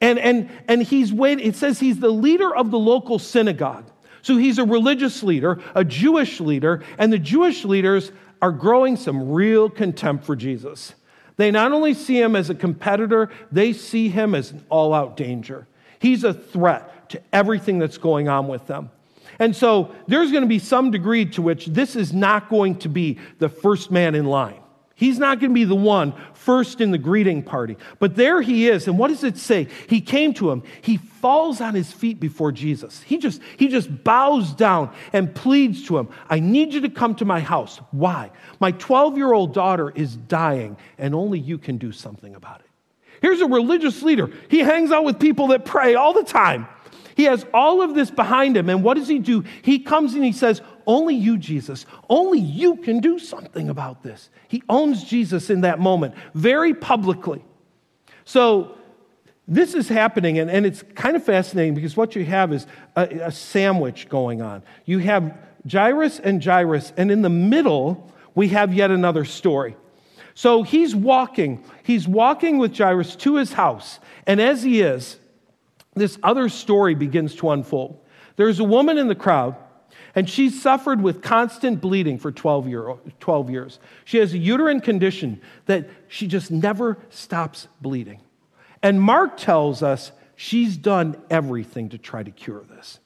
[0.00, 1.46] and, and, and he's waiting.
[1.46, 3.84] It says he's the leader of the local synagogue.
[4.22, 9.30] So he's a religious leader, a Jewish leader, and the Jewish leaders are growing some
[9.32, 10.94] real contempt for Jesus.
[11.36, 15.16] They not only see him as a competitor, they see him as an all out
[15.16, 15.66] danger.
[16.00, 18.90] He's a threat to everything that's going on with them.
[19.38, 22.88] And so there's going to be some degree to which this is not going to
[22.88, 24.60] be the first man in line.
[24.98, 27.76] He's not going to be the one first in the greeting party.
[28.00, 28.88] But there he is.
[28.88, 29.68] And what does it say?
[29.88, 30.64] He came to him.
[30.82, 33.00] He falls on his feet before Jesus.
[33.02, 37.14] He just, he just bows down and pleads to him, I need you to come
[37.14, 37.76] to my house.
[37.92, 38.32] Why?
[38.58, 42.66] My 12 year old daughter is dying, and only you can do something about it.
[43.22, 44.32] Here's a religious leader.
[44.48, 46.66] He hangs out with people that pray all the time.
[47.14, 48.68] He has all of this behind him.
[48.68, 49.44] And what does he do?
[49.62, 54.30] He comes and he says, Only you, Jesus, only you can do something about this.
[54.48, 57.44] He owns Jesus in that moment, very publicly.
[58.24, 58.74] So,
[59.46, 63.02] this is happening, and, and it's kind of fascinating because what you have is a,
[63.24, 64.62] a sandwich going on.
[64.86, 65.36] You have
[65.70, 69.76] Jairus and Jairus, and in the middle, we have yet another story.
[70.34, 75.18] So he's walking, he's walking with Jairus to his house, and as he is,
[75.94, 77.98] this other story begins to unfold.
[78.36, 79.56] There's a woman in the crowd,
[80.14, 83.78] and she's suffered with constant bleeding for 12, year, 12 years.
[84.04, 88.20] She has a uterine condition that she just never stops bleeding.
[88.82, 93.00] And Mark tells us she's done everything to try to cure this.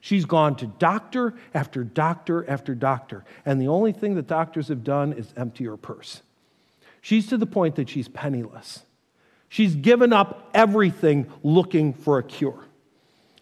[0.00, 4.82] She's gone to doctor after doctor after doctor, and the only thing that doctors have
[4.82, 6.22] done is empty her purse.
[7.02, 8.80] She's to the point that she's penniless.
[9.50, 12.64] She's given up everything looking for a cure.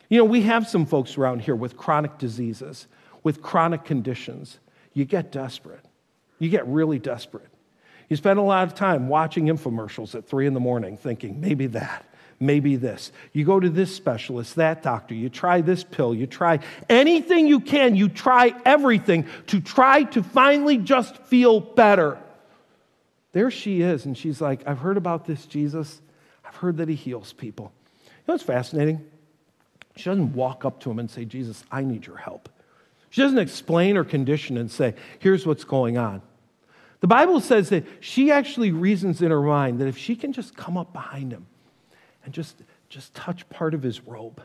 [0.08, 2.86] You know, we have some folks around here with chronic diseases,
[3.22, 4.58] with chronic conditions.
[4.94, 5.84] You get desperate.
[6.38, 7.48] You get really desperate.
[8.08, 11.66] You spend a lot of time watching infomercials at three in the morning thinking, maybe
[11.68, 12.06] that,
[12.40, 13.12] maybe this.
[13.34, 17.60] You go to this specialist, that doctor, you try this pill, you try anything you
[17.60, 22.18] can, you try everything to try to finally just feel better.
[23.32, 26.00] There she is, and she's like, I've heard about this Jesus.
[26.46, 27.72] I've heard that he heals people.
[28.06, 29.04] You know what's fascinating?
[29.98, 32.48] She doesn't walk up to him and say, Jesus, I need your help.
[33.10, 36.22] She doesn't explain her condition and say, here's what's going on.
[37.00, 40.56] The Bible says that she actually reasons in her mind that if she can just
[40.56, 41.46] come up behind him
[42.24, 44.42] and just, just touch part of his robe,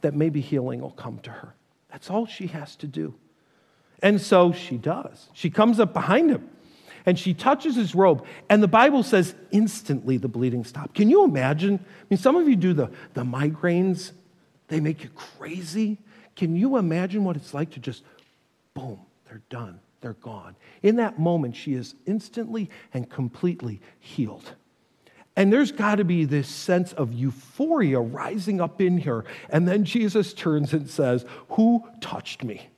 [0.00, 1.54] that maybe healing will come to her.
[1.90, 3.14] That's all she has to do.
[4.02, 5.28] And so she does.
[5.32, 6.48] She comes up behind him
[7.06, 10.94] and she touches his robe, and the Bible says instantly the bleeding stopped.
[10.94, 11.78] Can you imagine?
[11.82, 14.12] I mean, some of you do the, the migraines,
[14.70, 15.98] they make you crazy.
[16.36, 18.02] Can you imagine what it's like to just,
[18.72, 20.56] boom, they're done, they're gone?
[20.82, 24.54] In that moment, she is instantly and completely healed.
[25.36, 29.24] And there's got to be this sense of euphoria rising up in her.
[29.50, 32.68] And then Jesus turns and says, Who touched me?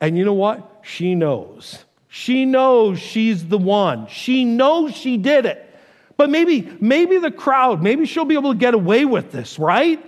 [0.00, 0.80] And you know what?
[0.82, 1.84] She knows.
[2.08, 4.06] She knows she's the one.
[4.08, 5.62] She knows she did it.
[6.16, 10.04] But maybe, maybe the crowd, maybe she'll be able to get away with this, right?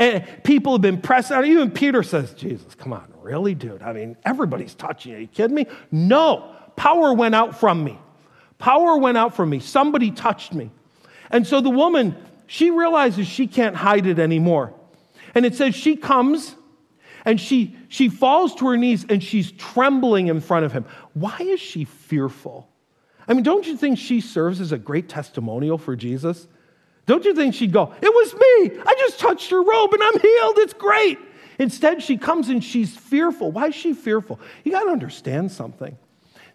[0.00, 1.44] And people have been pressed out.
[1.44, 3.82] Even Peter says, Jesus, come on, really, dude?
[3.82, 5.18] I mean, everybody's touching you.
[5.18, 5.66] Are you kidding me?
[5.92, 6.56] No.
[6.74, 7.98] Power went out from me.
[8.56, 9.60] Power went out from me.
[9.60, 10.70] Somebody touched me.
[11.30, 14.72] And so the woman, she realizes she can't hide it anymore.
[15.34, 16.56] And it says she comes
[17.26, 20.86] and she, she falls to her knees and she's trembling in front of him.
[21.12, 22.70] Why is she fearful?
[23.28, 26.48] I mean, don't you think she serves as a great testimonial for Jesus?
[27.10, 28.80] Don't you think she'd go, It was me.
[28.86, 30.58] I just touched her robe and I'm healed.
[30.58, 31.18] It's great.
[31.58, 33.50] Instead, she comes and she's fearful.
[33.50, 34.38] Why is she fearful?
[34.62, 35.98] You got to understand something.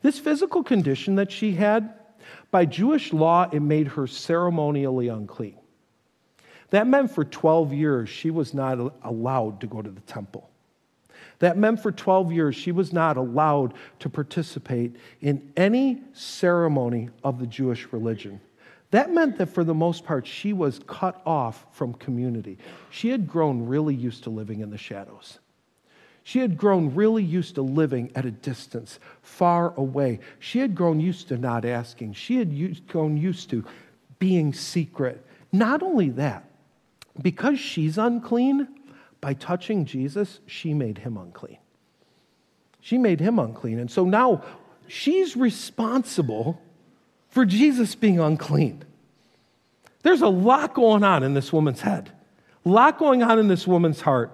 [0.02, 1.96] This physical condition that she had,
[2.52, 5.58] by Jewish law, it made her ceremonially unclean.
[6.70, 10.50] That meant for 12 years she was not allowed to go to the temple.
[11.40, 17.40] That meant for 12 years she was not allowed to participate in any ceremony of
[17.40, 18.40] the Jewish religion.
[18.96, 22.58] That meant that for the most part, she was cut off from community.
[22.92, 25.40] She had grown really used to living in the shadows.
[26.24, 30.22] She had grown really used to living at a distance, far away.
[30.40, 32.14] She had grown used to not asking.
[32.14, 33.66] She had used, grown used to
[34.18, 35.26] being secret.
[35.52, 36.50] Not only that,
[37.22, 38.66] because she's unclean,
[39.20, 41.58] by touching Jesus, she made him unclean.
[42.80, 43.78] She made him unclean.
[43.78, 44.42] And so now
[44.88, 46.62] she's responsible
[47.36, 48.82] for Jesus being unclean.
[50.04, 52.10] There's a lot going on in this woman's head,
[52.66, 54.32] a lot going on in this woman's heart.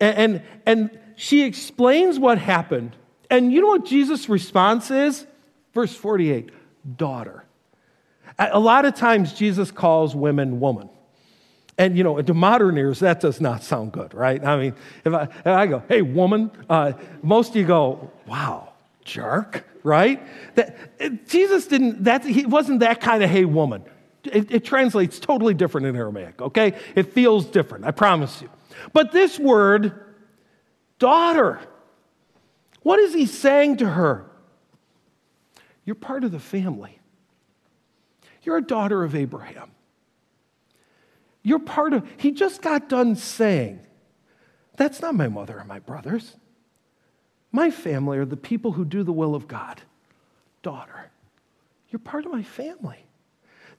[0.00, 2.96] And, and, and she explains what happened.
[3.30, 5.28] And you know what Jesus' response is?
[5.72, 6.50] Verse 48
[6.96, 7.44] daughter.
[8.36, 10.90] A lot of times, Jesus calls women woman.
[11.76, 14.44] And, you know, to modern ears, that does not sound good, right?
[14.44, 18.67] I mean, if I, if I go, hey, woman, uh, most of you go, wow,
[19.08, 20.22] jerk, right?
[20.54, 23.82] That, Jesus didn't, that, he wasn't that kind of hey, woman.
[24.24, 26.74] It, it translates totally different in Aramaic, okay?
[26.94, 28.50] It feels different, I promise you.
[28.92, 29.92] But this word,
[30.98, 31.60] daughter,
[32.82, 34.30] what is he saying to her?
[35.84, 36.98] You're part of the family.
[38.42, 39.70] You're a daughter of Abraham.
[41.42, 43.80] You're part of, he just got done saying,
[44.76, 46.36] That's not my mother or my brothers.
[47.52, 49.82] My family are the people who do the will of God.
[50.62, 51.10] Daughter,
[51.90, 53.04] you're part of my family.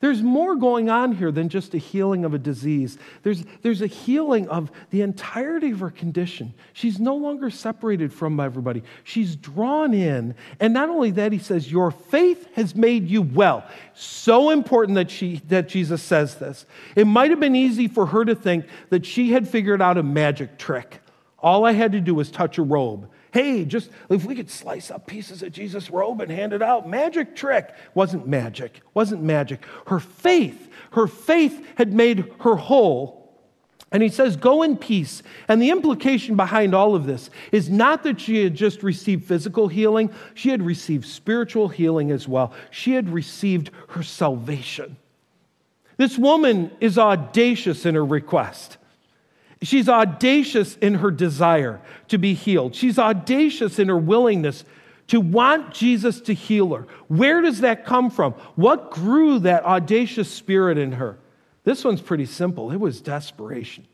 [0.00, 2.96] There's more going on here than just a healing of a disease.
[3.22, 6.54] There's, there's a healing of the entirety of her condition.
[6.72, 8.82] She's no longer separated from everybody.
[9.04, 10.34] She's drawn in.
[10.58, 13.62] And not only that, he says, Your faith has made you well.
[13.92, 16.64] So important that, she, that Jesus says this.
[16.96, 20.02] It might have been easy for her to think that she had figured out a
[20.02, 21.00] magic trick.
[21.38, 24.90] All I had to do was touch a robe Hey, just if we could slice
[24.90, 27.72] up pieces of Jesus' robe and hand it out, magic trick.
[27.94, 29.64] Wasn't magic, wasn't magic.
[29.86, 33.20] Her faith, her faith had made her whole.
[33.92, 35.22] And he says, Go in peace.
[35.48, 39.68] And the implication behind all of this is not that she had just received physical
[39.68, 42.52] healing, she had received spiritual healing as well.
[42.70, 44.96] She had received her salvation.
[45.96, 48.78] This woman is audacious in her request.
[49.62, 52.74] She's audacious in her desire to be healed.
[52.74, 54.64] She's audacious in her willingness
[55.08, 56.86] to want Jesus to heal her.
[57.08, 58.32] Where does that come from?
[58.54, 61.18] What grew that audacious spirit in her?
[61.64, 62.70] This one's pretty simple.
[62.70, 63.86] It was desperation.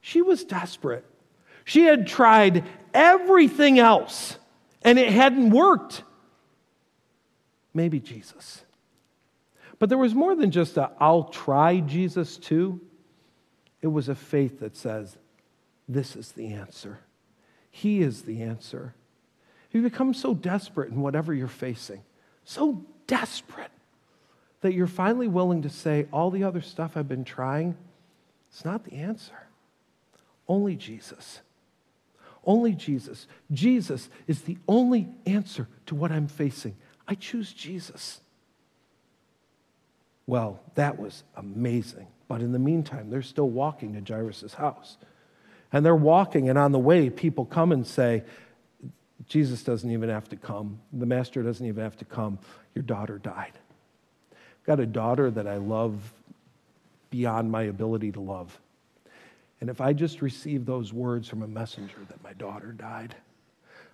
[0.00, 1.04] She was desperate.
[1.64, 4.38] She had tried everything else
[4.82, 6.04] and it hadn't worked.
[7.74, 8.62] Maybe Jesus.
[9.78, 12.80] But there was more than just a I'll try Jesus too.
[13.80, 15.16] It was a faith that says,
[15.88, 17.00] This is the answer.
[17.70, 18.94] He is the answer.
[19.70, 22.02] You become so desperate in whatever you're facing,
[22.44, 23.70] so desperate
[24.60, 27.76] that you're finally willing to say, All the other stuff I've been trying,
[28.50, 29.46] it's not the answer.
[30.48, 31.40] Only Jesus.
[32.44, 33.26] Only Jesus.
[33.52, 36.76] Jesus is the only answer to what I'm facing.
[37.06, 38.20] I choose Jesus.
[40.26, 42.06] Well, that was amazing.
[42.28, 44.98] But in the meantime, they're still walking to Jairus' house.
[45.72, 48.22] And they're walking, and on the way, people come and say,
[49.26, 50.78] Jesus doesn't even have to come.
[50.92, 52.38] The master doesn't even have to come.
[52.74, 53.52] Your daughter died.
[54.32, 55.98] I've got a daughter that I love
[57.10, 58.58] beyond my ability to love.
[59.60, 63.14] And if I just receive those words from a messenger that my daughter died,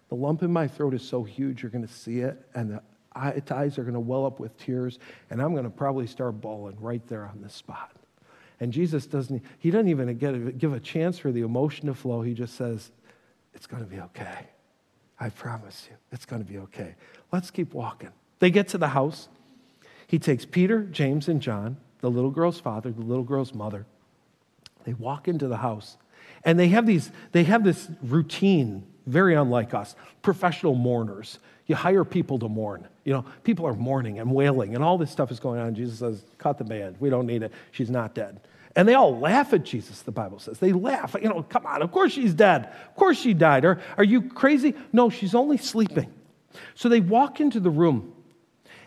[0.09, 2.83] the lump in my throat is so huge, you're going to see it, and the
[3.17, 4.99] eyes are going to well up with tears,
[5.31, 7.91] and I'm going to probably start bawling right there on the spot.
[8.65, 12.23] And Jesus doesn't, he doesn't even get, give a chance for the emotion to flow.
[12.23, 12.93] He just says,
[13.53, 14.47] It's going to be okay.
[15.21, 16.95] I promise you, it's going to be okay.
[17.31, 18.09] Let's keep walking.
[18.39, 19.29] They get to the house.
[20.07, 23.85] He takes Peter, James, and John, the little girl's father, the little girl's mother.
[24.85, 25.99] They walk into the house.
[26.43, 31.39] And they have, these, they have this routine, very unlike us, professional mourners.
[31.67, 32.89] You hire people to mourn.
[33.05, 35.75] You know, people are mourning and wailing, and all this stuff is going on.
[35.75, 36.97] Jesus says, Cut the band.
[36.99, 37.53] We don't need it.
[37.73, 38.41] She's not dead.
[38.77, 40.59] And they all laugh at Jesus, the Bible says.
[40.59, 41.15] They laugh.
[41.21, 42.67] You know, come on, of course she's dead.
[42.89, 43.65] Of course she died.
[43.65, 44.75] Are, are you crazy?
[44.93, 46.13] No, she's only sleeping.
[46.75, 48.13] So they walk into the room,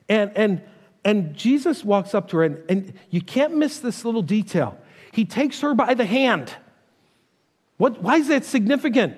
[0.10, 0.62] and, and,
[1.04, 4.78] and Jesus walks up to her, and, and you can't miss this little detail.
[5.12, 6.54] He takes her by the hand.
[7.78, 9.18] What, why is that significant?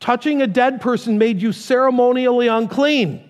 [0.00, 3.22] Touching a dead person made you ceremonially unclean.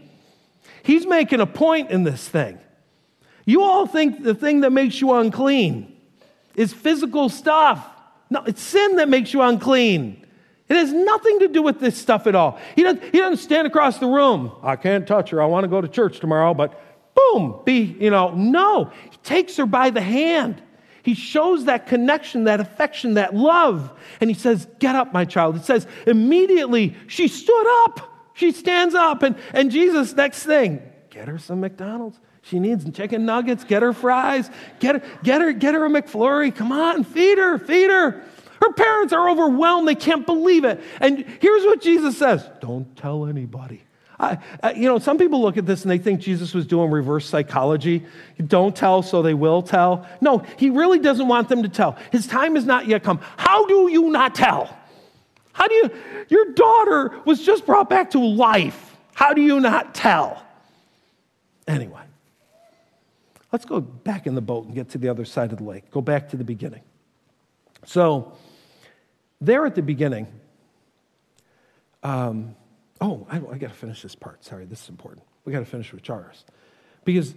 [0.82, 2.58] He's making a point in this thing.
[3.44, 5.95] You all think the thing that makes you unclean
[6.56, 7.86] is physical stuff.
[8.28, 10.26] No, it's sin that makes you unclean.
[10.68, 12.58] It has nothing to do with this stuff at all.
[12.74, 14.50] He doesn't, he doesn't stand across the room.
[14.62, 15.40] I can't touch her.
[15.40, 16.80] I want to go to church tomorrow, but
[17.14, 18.90] boom, be, you know, no.
[19.10, 20.60] He takes her by the hand.
[21.04, 23.92] He shows that connection, that affection, that love.
[24.20, 25.54] And he says, Get up, my child.
[25.54, 28.00] It says, immediately she stood up.
[28.34, 29.22] She stands up.
[29.22, 32.18] And, and Jesus, next thing, get her some McDonald's.
[32.48, 33.64] She needs chicken nuggets.
[33.64, 34.48] Get her fries.
[34.78, 36.54] Get her, get her, get her a McFlurry.
[36.54, 38.22] Come on, feed her, feed her.
[38.60, 39.88] Her parents are overwhelmed.
[39.88, 40.80] They can't believe it.
[41.00, 43.82] And here's what Jesus says Don't tell anybody.
[44.18, 46.90] I, I, you know, some people look at this and they think Jesus was doing
[46.90, 48.06] reverse psychology.
[48.46, 50.06] Don't tell, so they will tell.
[50.20, 51.98] No, he really doesn't want them to tell.
[52.12, 53.20] His time has not yet come.
[53.36, 54.74] How do you not tell?
[55.52, 55.90] How do you,
[56.28, 58.96] your daughter was just brought back to life.
[59.14, 60.42] How do you not tell?
[61.66, 62.05] Anyway,
[63.56, 65.90] let's go back in the boat and get to the other side of the lake.
[65.90, 66.82] Go back to the beginning.
[67.86, 68.36] So,
[69.40, 70.26] there at the beginning,
[72.02, 72.54] um,
[73.00, 74.44] Oh, I, I got to finish this part.
[74.44, 75.26] Sorry, this is important.
[75.44, 76.44] We got to finish with Jairus.
[77.04, 77.34] Because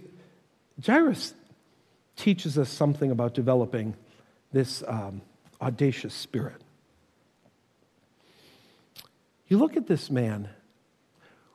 [0.84, 1.34] Jairus
[2.16, 3.96] teaches us something about developing
[4.52, 5.22] this um,
[5.60, 6.62] audacious spirit.
[9.48, 10.50] You look at this man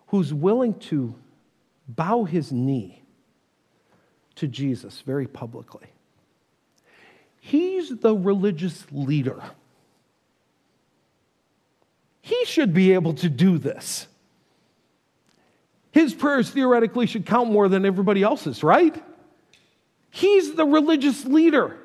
[0.07, 1.16] who's willing to
[1.88, 3.05] bow his knee
[4.36, 5.88] to Jesus very publicly.
[7.39, 9.41] He's the religious leader.
[12.21, 14.07] He should be able to do this.
[15.91, 19.01] His prayers theoretically should count more than everybody else's, right?
[20.09, 21.77] He's the religious leader.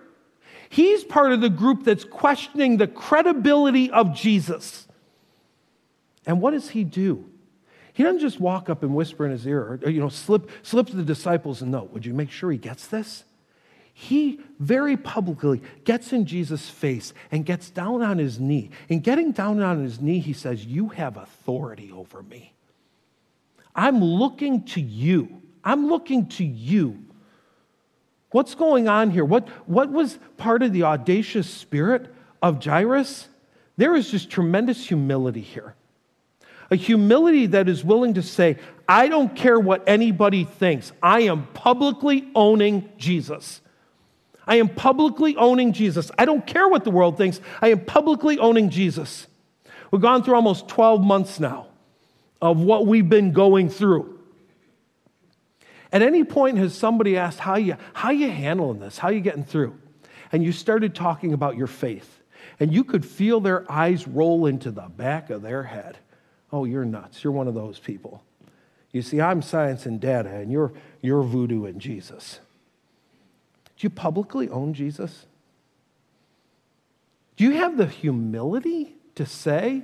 [0.68, 4.88] He's part of the group that's questioning the credibility of Jesus.
[6.26, 7.29] And what does he do?
[7.92, 10.88] He doesn't just walk up and whisper in his ear, or, you know, slip, slip
[10.88, 11.92] the disciples a note.
[11.92, 13.24] Would you make sure he gets this?
[13.92, 18.70] He very publicly gets in Jesus' face and gets down on his knee.
[18.88, 22.54] In getting down on his knee, he says, You have authority over me.
[23.74, 25.42] I'm looking to you.
[25.64, 27.04] I'm looking to you.
[28.30, 29.24] What's going on here?
[29.24, 33.28] What, what was part of the audacious spirit of Jairus?
[33.76, 35.74] There is just tremendous humility here
[36.70, 38.56] a humility that is willing to say,
[38.88, 40.92] I don't care what anybody thinks.
[41.02, 43.60] I am publicly owning Jesus.
[44.46, 46.10] I am publicly owning Jesus.
[46.18, 47.40] I don't care what the world thinks.
[47.60, 49.26] I am publicly owning Jesus.
[49.90, 51.66] We've gone through almost 12 months now
[52.40, 54.18] of what we've been going through.
[55.92, 58.98] At any point, has somebody asked, How you, how you handling this?
[58.98, 59.76] How you getting through?
[60.32, 62.20] And you started talking about your faith.
[62.60, 65.98] And you could feel their eyes roll into the back of their head.
[66.52, 67.22] Oh, you're nuts.
[67.22, 68.22] You're one of those people.
[68.92, 72.40] You see, I'm science and data, and you're, you're voodoo and Jesus.
[73.76, 75.26] Do you publicly own Jesus?
[77.36, 79.82] Do you have the humility to say,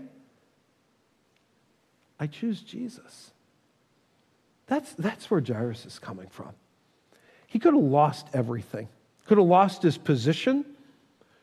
[2.18, 3.30] I choose Jesus?
[4.66, 6.50] That's, that's where Jairus is coming from.
[7.46, 8.88] He could have lost everything,
[9.26, 10.64] could have lost his position,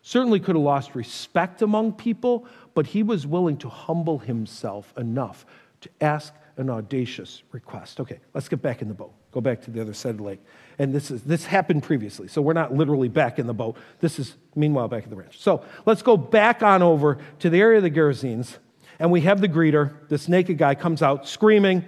[0.04, 2.46] certainly could have lost respect among people,
[2.76, 5.46] but he was willing to humble himself enough
[5.82, 8.00] to ask an audacious request.
[8.00, 9.14] Okay, let's get back in the boat.
[9.32, 10.42] Go back to the other side of the lake.
[10.78, 13.76] And this, is, this happened previously, so we're not literally back in the boat.
[14.00, 15.40] This is, meanwhile, back in the ranch.
[15.40, 18.58] So let's go back on over to the area of the Gerasenes,
[19.00, 20.08] and we have the greeter.
[20.10, 21.84] This naked guy comes out screaming,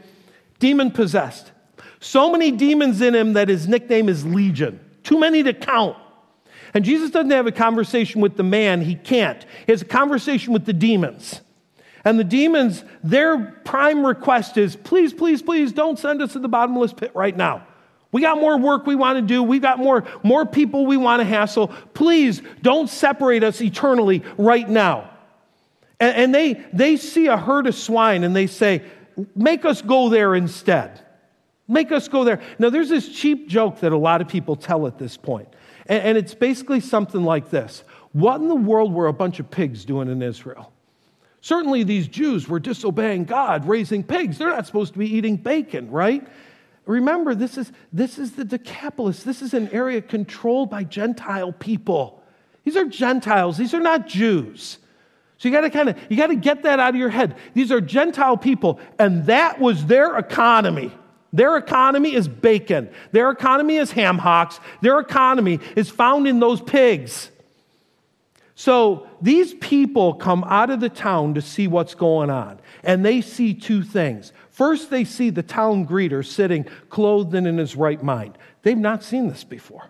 [0.58, 1.52] demon possessed.
[2.00, 4.80] So many demons in him that his nickname is Legion.
[5.04, 5.98] Too many to count.
[6.76, 9.44] And Jesus doesn't have a conversation with the man, he can't.
[9.66, 11.40] He has a conversation with the demons.
[12.04, 16.50] And the demons, their prime request is please, please, please don't send us to the
[16.50, 17.66] bottomless pit right now.
[18.12, 19.42] We got more work we want to do.
[19.42, 21.70] We got more, more people we want to hassle.
[21.94, 25.10] Please don't separate us eternally right now.
[26.00, 28.84] And, and they, they see a herd of swine and they say,
[29.34, 31.02] make us go there instead.
[31.70, 32.42] Make us go there.
[32.60, 35.48] Now, there's this cheap joke that a lot of people tell at this point.
[35.86, 37.84] And, and it's basically something like this
[38.14, 40.72] What in the world were a bunch of pigs doing in Israel?
[41.42, 44.38] Certainly, these Jews were disobeying God, raising pigs.
[44.38, 46.28] They're not supposed to be eating bacon, right?
[46.88, 49.24] Remember, this is, this is the Decapolis.
[49.24, 52.24] This is an area controlled by Gentile people.
[52.64, 54.80] These are Gentiles, these are not Jews.
[55.38, 57.36] So you got to kind of you got to get that out of your head.
[57.54, 60.92] These are Gentile people and that was their economy.
[61.36, 62.90] Their economy is bacon.
[63.12, 64.62] Their economy is ham hocks.
[64.82, 67.30] Their economy is found in those pigs.
[68.56, 73.20] So these people come out of the town to see what's going on, and they
[73.20, 74.32] see two things.
[74.50, 78.38] First, they see the town greeter sitting clothed and in his right mind.
[78.62, 79.90] They've not seen this before.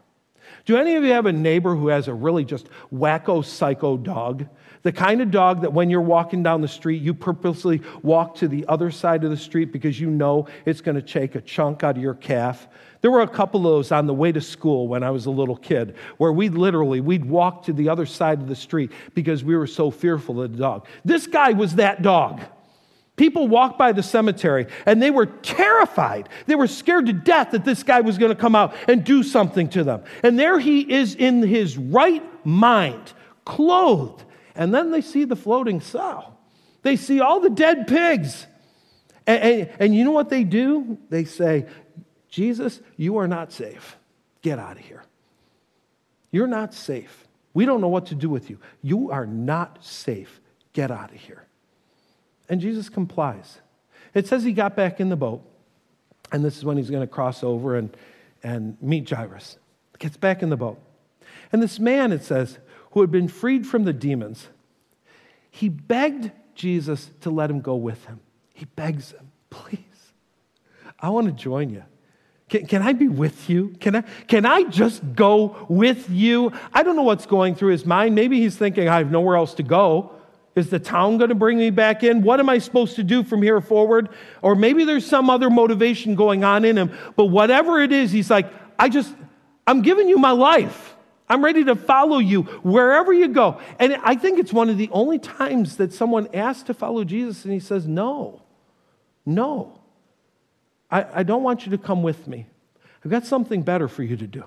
[0.65, 4.47] Do any of you have a neighbor who has a really just wacko psycho dog?
[4.81, 8.47] The kind of dog that when you're walking down the street, you purposely walk to
[8.47, 11.83] the other side of the street because you know it's going to take a chunk
[11.83, 12.67] out of your calf.
[13.01, 15.31] There were a couple of those on the way to school when I was a
[15.31, 19.43] little kid, where we literally we'd walk to the other side of the street because
[19.43, 20.87] we were so fearful of the dog.
[21.03, 22.41] This guy was that dog.
[23.16, 26.28] People walked by the cemetery and they were terrified.
[26.47, 29.24] They were scared to death that this guy was going to come out and do
[29.24, 30.03] something to them.
[30.22, 33.13] And there he is in his right mind,
[33.45, 36.34] clothed and then they see the floating sow.
[36.82, 38.47] They see all the dead pigs.
[39.28, 40.97] And, and, and, you know what they do?
[41.09, 41.66] They say,
[42.30, 43.97] Jesus, you are not safe.
[44.41, 45.03] Get out of here.
[46.32, 47.28] You're not safe.
[47.53, 48.59] We don't know what to do with you.
[48.82, 50.39] You are not safe.
[50.74, 51.44] Get out of here.
[52.49, 53.59] And Jesus complies.
[54.13, 55.43] It says he got back in the boat,
[56.31, 57.95] and this is when he's going to cross over and,
[58.43, 59.57] and meet Jairus.
[59.99, 60.79] Gets back in the boat.
[61.51, 62.59] And this man, it says,
[62.91, 64.47] who had been freed from the demons,
[65.49, 68.19] he begged Jesus to let him go with him.
[68.53, 69.79] He begs him, please,
[70.99, 71.83] I want to join you.
[72.47, 73.75] Can, can, I be with you?
[73.79, 76.51] Can I, can I just go with you?
[76.73, 78.15] I don't know what's going through his mind.
[78.15, 80.14] Maybe he's thinking, I have nowhere else to go.
[80.56, 82.22] Is the town going to bring me back in?
[82.22, 84.10] What am I supposed to do from here forward?
[84.41, 86.97] Or maybe there's some other motivation going on in him.
[87.18, 88.47] But whatever it is, he's like,
[88.80, 89.14] I just,
[89.68, 90.95] I'm giving you my life.
[91.28, 93.60] I'm ready to follow you wherever you go.
[93.80, 97.43] And I think it's one of the only times that someone asks to follow Jesus
[97.43, 98.41] and he says, No,
[99.26, 99.80] no.
[100.89, 102.45] I, I don't want you to come with me.
[103.03, 104.43] I've got something better for you to do.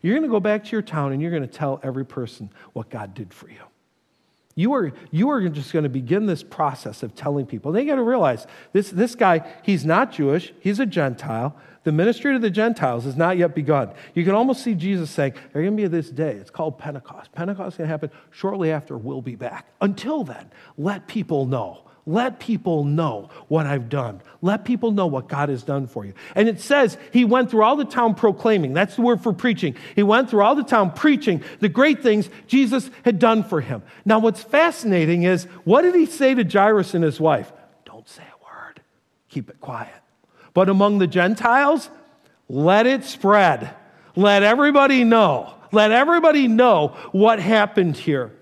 [0.00, 2.50] You're going to go back to your town and you're going to tell every person
[2.72, 3.60] what God did for you.
[4.56, 7.72] You are, you are just going to begin this process of telling people.
[7.72, 11.56] They got to realize this, this guy, he's not Jewish, he's a Gentile.
[11.84, 13.90] The ministry to the Gentiles has not yet begun.
[14.14, 16.32] You can almost see Jesus saying, There's going to be this day.
[16.32, 17.32] It's called Pentecost.
[17.32, 19.66] Pentecost is going to happen shortly after we'll be back.
[19.80, 24.20] Until then, let people know let people know what I've done.
[24.42, 26.14] Let people know what God has done for you.
[26.34, 28.72] And it says he went through all the town proclaiming.
[28.72, 29.76] That's the word for preaching.
[29.94, 33.82] He went through all the town preaching the great things Jesus had done for him.
[34.04, 37.52] Now, what's fascinating is what did he say to Jairus and his wife?
[37.84, 38.80] Don't say a word,
[39.28, 39.94] keep it quiet.
[40.54, 41.90] But among the Gentiles,
[42.48, 43.74] let it spread.
[44.16, 45.54] Let everybody know.
[45.70, 48.32] Let everybody know what happened here.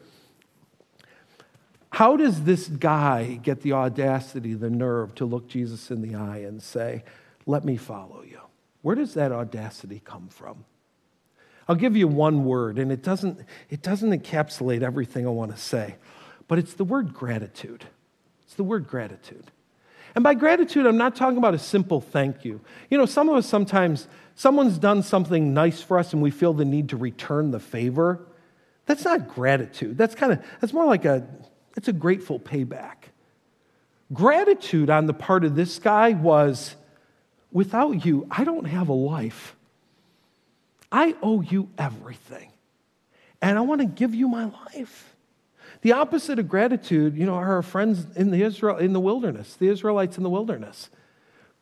[1.98, 6.44] How does this guy get the audacity, the nerve to look Jesus in the eye
[6.46, 7.02] and say,
[7.44, 8.38] Let me follow you?
[8.82, 10.64] Where does that audacity come from?
[11.66, 15.60] I'll give you one word, and it doesn't, it doesn't encapsulate everything I want to
[15.60, 15.96] say,
[16.46, 17.86] but it's the word gratitude.
[18.44, 19.50] It's the word gratitude.
[20.14, 22.60] And by gratitude, I'm not talking about a simple thank you.
[22.90, 26.52] You know, some of us sometimes, someone's done something nice for us and we feel
[26.52, 28.24] the need to return the favor.
[28.86, 29.98] That's not gratitude.
[29.98, 31.26] That's kind of, that's more like a,
[31.78, 32.96] it's a grateful payback.
[34.12, 36.74] Gratitude on the part of this guy was
[37.52, 39.54] without you, I don't have a life.
[40.90, 42.50] I owe you everything.
[43.40, 45.14] And I want to give you my life.
[45.82, 49.54] The opposite of gratitude, you know, are our friends in the Israel in the wilderness,
[49.54, 50.90] the Israelites in the wilderness.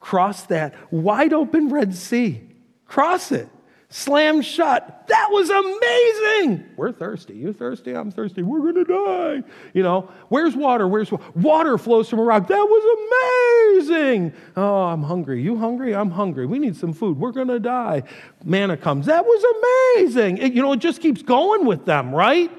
[0.01, 2.41] Cross that wide open Red Sea.
[2.87, 3.51] Cross it
[3.89, 5.07] slammed shut.
[5.09, 6.67] That was amazing.
[6.77, 7.35] We're thirsty.
[7.35, 7.93] You thirsty?
[7.93, 8.43] I'm thirsty.
[8.43, 9.49] We're going to die.
[9.73, 10.89] You know, where's water?
[10.89, 11.25] Where's water?
[11.35, 12.49] Water flows from a rock.
[12.49, 14.33] That was amazing.
[14.57, 15.43] Oh, I'm hungry.
[15.43, 15.95] You hungry?
[15.95, 16.47] I'm hungry.
[16.47, 17.19] We need some food.
[17.19, 18.03] We're going to die.
[18.45, 19.07] Manna comes.
[19.07, 20.39] That was amazing.
[20.39, 22.51] It, you know, it just keeps going with them, right?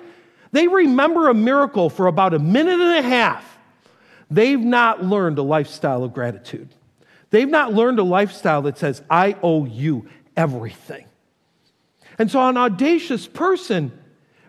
[0.54, 3.58] They remember a miracle for about a minute and a half.
[4.32, 6.70] They've not learned a lifestyle of gratitude.
[7.30, 11.06] They've not learned a lifestyle that says, I owe you everything.
[12.20, 13.92] And so, an audacious person,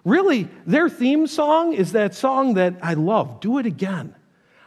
[0.05, 4.14] really, their theme song is that song that I love Do It Again.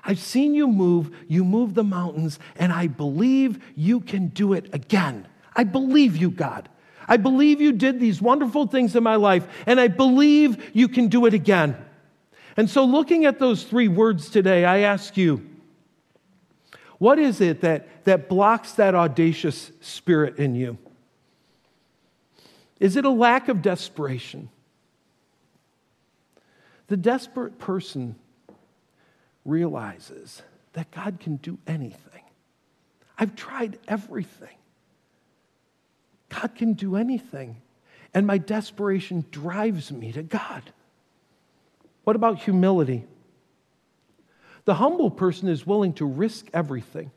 [0.04, 4.74] I've seen you move, you move the mountains, and I believe you can do it
[4.74, 5.28] again.
[5.56, 6.70] I believe you, God.
[7.08, 11.08] I believe you did these wonderful things in my life, and I believe you can
[11.08, 11.76] do it again.
[12.58, 15.48] And so, looking at those three words today, I ask you,
[16.98, 20.78] what is it that, that blocks that audacious spirit in you?
[22.82, 24.50] Is it a lack of desperation?
[26.88, 28.16] The desperate person
[29.46, 30.42] realizes
[30.74, 32.24] that God can do anything.
[33.20, 34.56] I've tried everything.
[36.30, 37.62] God can do anything.
[38.16, 40.64] And my desperation drives me to God.
[42.04, 43.06] What about humility?
[44.66, 47.12] The humble person is willing to risk everything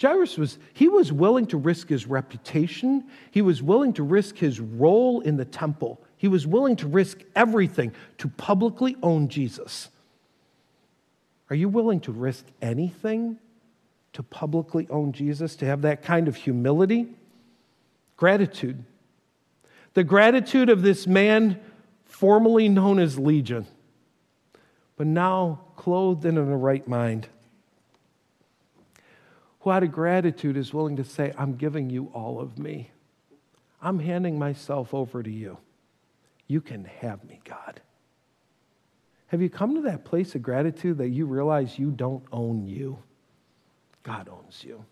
[0.00, 3.04] Jairus was, he was willing to risk his reputation.
[3.30, 6.00] He was willing to risk his role in the temple.
[6.16, 9.90] He was willing to risk everything to publicly own Jesus.
[11.50, 13.38] Are you willing to risk anything
[14.14, 17.08] to publicly own Jesus, to have that kind of humility?
[18.16, 18.84] Gratitude.
[19.94, 21.60] The gratitude of this man
[22.04, 23.66] formerly known as Legion,
[24.96, 27.28] but now clothed in a right mind
[29.60, 32.90] who out of gratitude is willing to say, I'm giving you all of me.
[33.82, 35.58] I'm handing myself over to you.
[36.46, 37.80] You can have me, God.
[39.28, 42.98] Have you come to that place of gratitude that you realize you don't own you?
[44.02, 44.84] God owns you.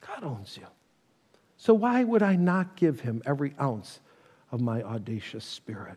[0.00, 0.66] God owns you.
[1.56, 4.00] So why would I not give him every ounce
[4.52, 5.96] of my audacious spirit?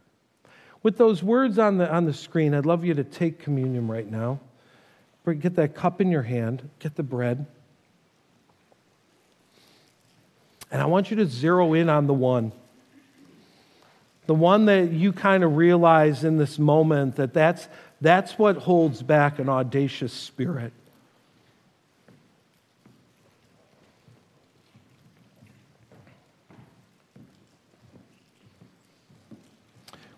[0.82, 4.09] With those words on the, on the screen, I'd love you to take communion right
[4.09, 4.39] now.
[5.39, 7.45] Get that cup in your hand, get the bread.
[10.72, 12.51] And I want you to zero in on the one.
[14.26, 17.68] The one that you kind of realize in this moment that that's,
[18.01, 20.74] that's what holds back an audacious spirit.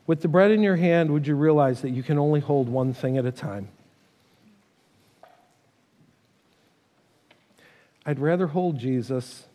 [0.07, 2.95] With the bread in your hand, would you realize that you can only hold one
[2.95, 3.67] thing at a time?
[8.07, 9.45] I'd rather hold Jesus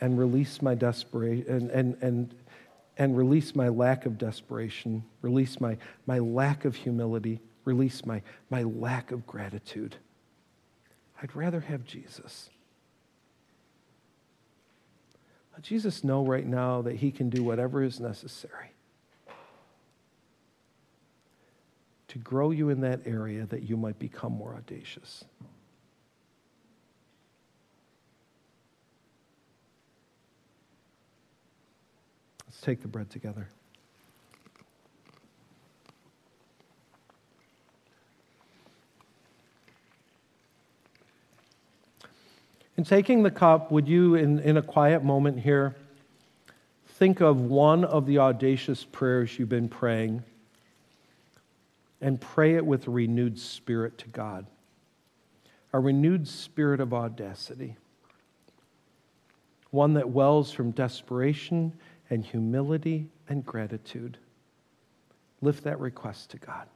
[0.00, 2.34] and release my desperation and, and, and,
[2.96, 5.76] and release my lack of desperation, release my,
[6.06, 9.96] my lack of humility, release my, my lack of gratitude.
[11.22, 12.50] I'd rather have Jesus.
[15.52, 18.72] Let Jesus know right now that he can do whatever is necessary
[22.10, 25.24] to grow you in that area that you might become more audacious.
[32.50, 33.48] Let's take the bread together.
[42.76, 45.76] In taking the cup, would you, in, in a quiet moment here,
[46.88, 50.24] think of one of the audacious prayers you've been praying
[52.00, 54.44] and pray it with a renewed spirit to God?
[55.72, 57.76] A renewed spirit of audacity.
[59.70, 61.74] One that wells from desperation
[62.10, 64.18] and humility and gratitude.
[65.40, 66.66] Lift that request to God.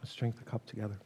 [0.00, 0.98] Let's drink the cup together.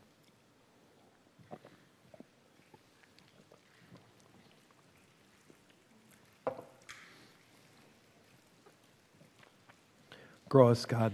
[10.51, 11.13] Grow us, God.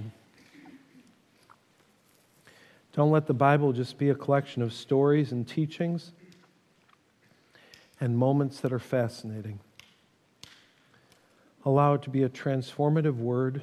[2.94, 6.12] Don't let the Bible just be a collection of stories and teachings
[8.00, 9.60] and moments that are fascinating.
[11.66, 13.60] Allow it to be a transformative word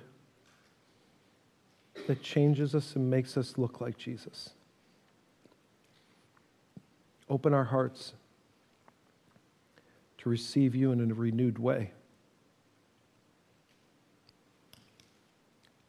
[2.06, 4.52] that changes us and makes us look like Jesus.
[7.32, 8.14] Open our hearts
[10.20, 11.94] to receive you in a renewed way,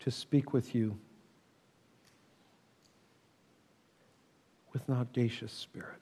[0.05, 0.99] to speak with you
[4.75, 5.99] with an audacious spirit.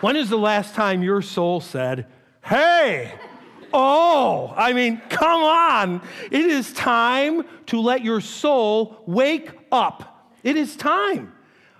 [0.00, 2.06] When is the last time your soul said,
[2.42, 3.12] Hey,
[3.72, 6.02] oh, I mean, come on.
[6.30, 10.32] It is time to let your soul wake up.
[10.42, 11.32] It is time.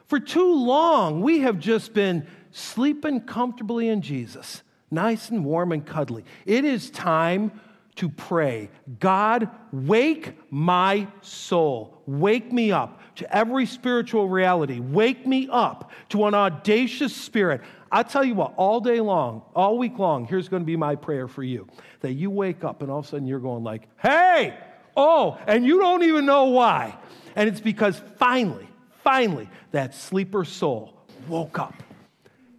[0.07, 5.87] For too long, we have just been sleeping comfortably in Jesus, nice and warm and
[5.87, 6.25] cuddly.
[6.45, 7.53] It is time
[7.97, 12.03] to pray God, wake my soul.
[12.07, 14.81] Wake me up to every spiritual reality.
[14.81, 17.61] Wake me up to an audacious spirit.
[17.93, 20.95] I tell you what, all day long, all week long, here's going to be my
[20.95, 21.67] prayer for you
[22.01, 24.57] that you wake up and all of a sudden you're going like, hey,
[24.97, 26.97] oh, and you don't even know why.
[27.35, 28.69] And it's because finally,
[29.03, 30.95] finally, that sleeper soul
[31.29, 31.75] woke up.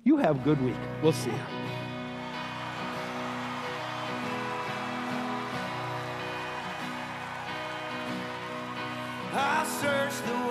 [0.04, 0.76] You have a good week.
[1.02, 1.38] We'll see you.
[9.34, 10.51] I searched the